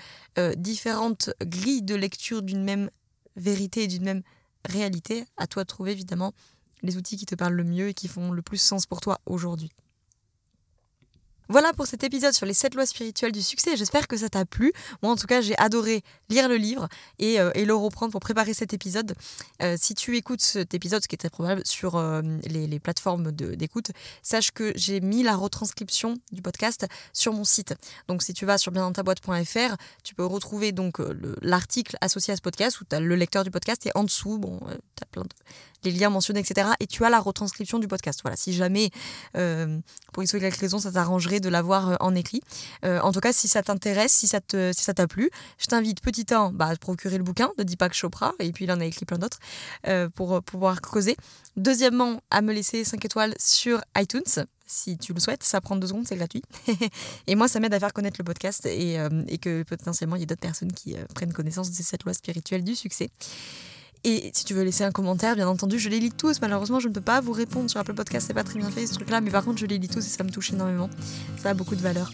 différentes 0.55 1.31
grilles 1.43 1.83
de 1.83 1.97
lecture 1.97 2.43
d'une 2.43 2.63
même 2.63 2.89
vérité 3.37 3.85
et 3.85 3.87
d'une 3.87 4.05
même 4.05 4.23
réalité, 4.65 5.25
à 5.37 5.47
toi 5.47 5.65
de 5.65 5.69
trouver 5.69 5.93
évidemment 5.93 6.33
les 6.83 6.97
outils 6.97 7.17
qui 7.17 7.27
te 7.27 7.35
parlent 7.35 7.55
le 7.55 7.65
mieux 7.65 7.89
et 7.89 7.95
qui 7.95 8.09
font 8.09 8.31
le 8.31 8.43
plus 8.43 8.59
sens 8.59 8.87
pour 8.87 9.01
toi 9.01 9.21
aujourd'hui. 9.27 9.73
Voilà 11.49 11.75
pour 11.75 11.87
cet 11.87 12.05
épisode 12.05 12.33
sur 12.33 12.47
les 12.47 12.55
7 12.55 12.75
lois 12.75 12.87
spirituelles 12.87 13.33
du 13.33 13.43
succès. 13.43 13.77
J'espère 13.77 14.09
que 14.09 14.17
ça 14.17 14.31
t'a 14.31 14.47
plu. 14.47 14.73
Moi, 15.03 15.13
en 15.13 15.17
tout 15.17 15.27
cas, 15.27 15.43
j'ai 15.43 15.57
adoré 15.59 16.03
lire 16.31 16.49
le 16.49 16.57
livre 16.57 16.89
et, 17.19 17.39
euh, 17.39 17.51
le 17.55 17.75
reprendre 17.75 18.13
pour 18.13 18.21
préparer 18.21 18.55
cet 18.55 18.73
épisode. 18.73 19.15
Euh, 19.63 19.77
si 19.79 19.95
tu 19.95 20.17
écoutes 20.17 20.41
cet 20.41 20.73
épisode, 20.73 21.03
ce 21.03 21.09
qui 21.09 21.17
est 21.17 21.19
très 21.19 21.31
probable 21.31 21.63
sur 21.67 21.97
euh, 21.97 22.23
les, 22.47 22.79
plateformes 22.79 23.31
d'écoute, 23.31 23.91
sache 24.23 24.53
que 24.53 24.73
j'ai 24.75 25.01
mis 25.01 25.23
la 25.23 25.37
retranscription 25.37 26.17
du 26.33 26.41
podcast 26.41 26.87
sur 27.13 27.33
mon 27.33 27.45
site. 27.45 27.75
Donc, 28.09 28.23
si 28.23 28.33
tu 28.33 28.47
vas 28.47 28.59
sur 28.59 28.73
biendantaboîte.fr, 28.73 29.77
tu 30.03 30.15
peux 30.15 30.25
retrouver 30.25 30.73
donc 30.73 30.99
l'article 31.43 31.97
associé 32.01 32.33
à 32.33 32.37
ce 32.37 32.43
podcast 32.43 32.81
où 32.81 32.85
tu 32.85 32.97
as 32.97 33.01
le 33.01 33.17
lecteur 33.17 33.45
du 33.45 33.51
podcast 33.51 33.87
et 33.87 33.91
en 33.95 34.05
dessous, 34.05 34.39
bon, 34.39 34.61
tu 34.61 35.03
as 35.03 35.07
plein 35.07 35.23
de 35.23 35.29
les 35.85 35.93
liens 35.93 36.11
mentionnés, 36.11 36.41
etc. 36.41 36.69
Et 36.81 36.87
tu 36.87 37.05
as 37.05 37.11
la 37.11 37.21
retranscription 37.21 37.79
du 37.79 37.89
podcast. 37.89 38.21
Voilà, 38.23 38.37
si 38.37 38.53
jamais, 38.53 38.91
pour 40.15 40.23
une 40.23 40.29
quelque 40.41 40.61
raison, 40.61 40.79
ça 40.79 40.93
t'arrangerait 40.93 41.41
de 41.41 41.49
l'avoir 41.49 41.91
euh, 41.91 41.97
en 42.01 42.15
écrit. 42.15 42.41
Euh, 42.85 43.01
en 43.01 43.13
tout 43.13 43.21
cas, 43.21 43.33
si 43.33 43.49
ça 43.49 43.63
t'intéresse, 43.63 44.13
si 44.13 44.27
ça 44.27 44.41
t'a 44.41 44.73
si 44.73 45.07
plu, 45.09 45.31
je 45.59 45.67
t'invite 45.67 46.01
petit 46.01 46.27
1 46.31 46.53
bah, 46.53 46.67
à 46.67 46.77
procurer 46.77 47.19
le 47.19 47.25
bouquin 47.25 47.51
de 47.59 47.65
Deepak 47.65 47.95
Chopra, 47.95 48.33
et 48.39 48.53
puis 48.53 48.65
il 48.65 48.73
en 48.73 48.81
a 48.81 48.85
écrit 48.85 49.05
plein 49.05 49.19
d'autres, 49.19 49.39
euh, 49.87 50.09
pour 50.09 50.43
pouvoir 50.43 50.81
creuser. 50.81 51.17
Deuxièmement, 51.57 52.21
à 52.31 52.43
me 52.43 52.53
laisser 52.53 52.85
5 52.85 53.05
étoiles 53.05 53.35
sur 53.39 53.81
iTunes, 53.97 54.23
si 54.67 54.97
tu 54.97 55.13
le 55.13 55.21
souhaites, 55.21 55.43
ça 55.43 55.61
prend 55.61 55.77
deux 55.77 55.89
secondes, 55.89 56.07
c'est 56.09 56.17
gratuit. 56.17 56.43
et 57.27 57.35
moi, 57.35 57.49
ça 57.49 57.61
m'aide 57.61 57.75
à 57.75 57.81
faire 57.81 57.93
connaître 57.93 58.17
le 58.19 58.25
podcast 58.25 58.65
et, 58.67 58.99
et 59.29 59.39
que 59.39 59.63
potentiellement 59.63 60.17
il 60.17 60.21
y 60.21 60.23
ait 60.23 60.27
d'autres 60.27 60.41
personnes 60.41 60.73
qui 60.73 60.97
prennent 61.15 61.35
connaissance 61.35 61.71
de 61.71 61.83
cette 61.83 62.03
loi 62.05 62.15
spirituelle 62.15 62.65
du 62.65 62.75
succès. 62.75 63.11
Et 64.05 64.31
si 64.35 64.45
tu 64.45 64.53
veux 64.53 64.63
laisser 64.63 64.85
un 64.85 64.93
commentaire, 64.93 65.35
bien 65.35 65.49
entendu, 65.49 65.79
je 65.79 65.89
les 65.89 65.99
lis 65.99 66.13
tous. 66.13 66.41
Malheureusement, 66.43 66.79
je 66.79 66.89
ne 66.89 66.93
peux 66.93 67.01
pas 67.01 67.21
vous 67.21 67.33
répondre 67.33 67.71
sur 67.71 67.81
Apple 67.81 67.95
Podcast, 67.95 68.27
c'est 68.27 68.35
pas 68.35 68.45
très 68.45 68.59
bien 68.59 68.71
fait 68.71 68.87
ce 68.87 68.95
truc-là, 68.95 69.23
mais 69.23 69.31
par 69.31 69.45
contre, 69.45 69.59
je 69.59 69.67
les 69.67 69.79
lis 69.79 69.89
tous 69.89 70.05
et 70.05 70.11
ça 70.11 70.25
me 70.25 70.31
touche 70.31 70.53
énormément. 70.53 70.91
Ça 71.43 71.51
a 71.51 71.55
beaucoup 71.55 71.75
de 71.75 71.81
valeur. 71.81 72.13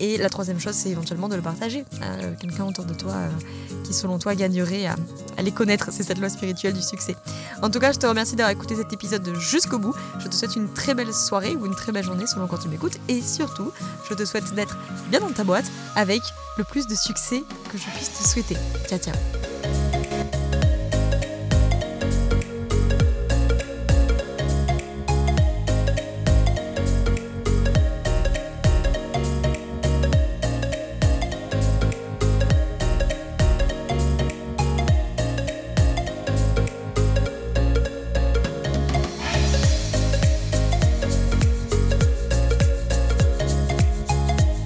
Et 0.00 0.18
la 0.18 0.28
troisième 0.28 0.58
chose, 0.58 0.74
c'est 0.74 0.90
éventuellement 0.90 1.28
de 1.28 1.36
le 1.36 1.42
partager 1.42 1.84
à 2.00 2.14
euh, 2.14 2.34
quelqu'un 2.38 2.64
autour 2.64 2.84
de 2.84 2.92
toi 2.92 3.12
euh, 3.12 3.28
qui, 3.84 3.94
selon 3.94 4.18
toi, 4.18 4.34
gagnerait 4.34 4.86
à, 4.86 4.96
les 5.42 5.52
connaître. 5.52 5.90
C'est 5.92 6.02
cette 6.02 6.18
loi 6.18 6.28
spirituelle 6.28 6.72
du 6.72 6.82
succès. 6.82 7.14
En 7.62 7.70
tout 7.70 7.78
cas, 7.78 7.92
je 7.92 7.98
te 7.98 8.06
remercie 8.06 8.34
d'avoir 8.34 8.50
écouté 8.50 8.74
cet 8.74 8.92
épisode 8.92 9.32
jusqu'au 9.38 9.78
bout. 9.78 9.94
Je 10.18 10.28
te 10.28 10.34
souhaite 10.34 10.56
une 10.56 10.72
très 10.72 10.94
belle 10.94 11.12
soirée 11.12 11.54
ou 11.54 11.66
une 11.66 11.74
très 11.74 11.92
belle 11.92 12.04
journée 12.04 12.26
selon 12.26 12.46
quand 12.46 12.58
tu 12.58 12.68
m'écoutes. 12.68 12.98
Et 13.08 13.22
surtout, 13.22 13.70
je 14.08 14.14
te 14.14 14.24
souhaite 14.24 14.52
d'être 14.54 14.76
bien 15.08 15.20
dans 15.20 15.32
ta 15.32 15.44
boîte 15.44 15.70
avec 15.94 16.20
le 16.58 16.64
plus 16.64 16.86
de 16.86 16.94
succès 16.94 17.42
que 17.70 17.78
je 17.78 17.84
puisse 17.96 18.12
te 18.12 18.28
souhaiter. 18.28 18.56
Ciao, 18.88 18.98
ciao. 18.98 19.81